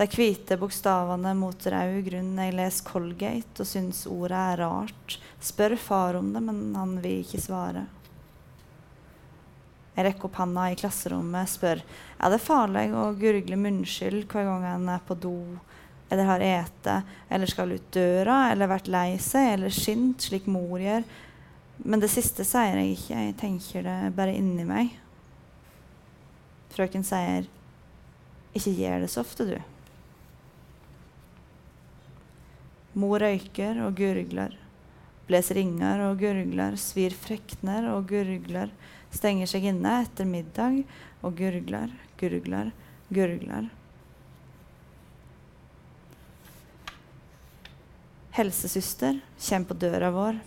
[0.00, 2.28] De hvite bokstavene mot rød grunn.
[2.40, 5.16] Jeg leser Colgate og syns ordet er rart.
[5.44, 7.82] Spør far om det, men han vil ikke svare.
[9.92, 14.64] Jeg rekker opp handa i klasserommet, spør er det farlig å gurgle munnskyld hver gang
[14.64, 15.34] han er på do,
[16.08, 16.94] eller har ete,
[17.28, 21.04] eller skal ut døra, eller vært lei seg, eller skint, slik mor gjør.
[21.84, 24.96] Men det siste sier jeg ikke, jeg tenker det bare inni meg.
[26.72, 27.44] Frøken sier,
[28.56, 29.60] ikke gjør det så ofte, du.
[32.98, 34.56] Mor røyker og gurgler.
[35.28, 38.72] Bles ringer og gurgler, svir frekner og gurgler.
[39.14, 40.80] Stenger seg inne etter middag
[41.22, 42.72] og gurgler, gurgler,
[43.14, 43.68] gurgler.
[48.34, 50.42] Helsesøster kommer på døra vår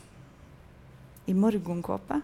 [1.32, 2.20] i morgenkåpe.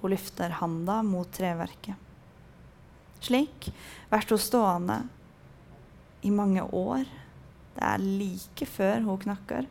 [0.00, 1.96] Hun løfter handa mot treverket.
[3.20, 3.70] Slik
[4.08, 4.98] blir hun stående
[6.22, 7.04] i mange år
[7.76, 9.66] det er like før hun knakker.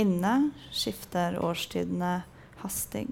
[0.00, 0.34] Inne
[0.74, 2.16] skifter årstidene
[2.64, 3.06] hastig.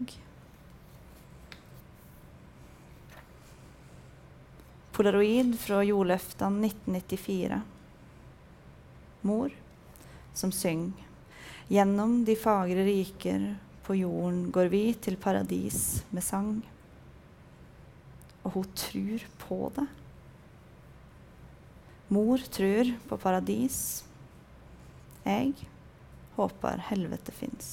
[4.92, 7.60] Polaroid fra jordløftene 1994.
[9.28, 9.54] Mor
[10.34, 11.08] som synger.
[11.72, 13.46] Gjennom de fagre riker
[13.86, 16.54] på jorden går vi til paradis med sang.
[18.42, 19.86] Og hun tror på det.
[22.12, 24.04] Mor tror på paradis.
[25.24, 25.54] Jeg
[26.36, 27.70] håper helvete fins.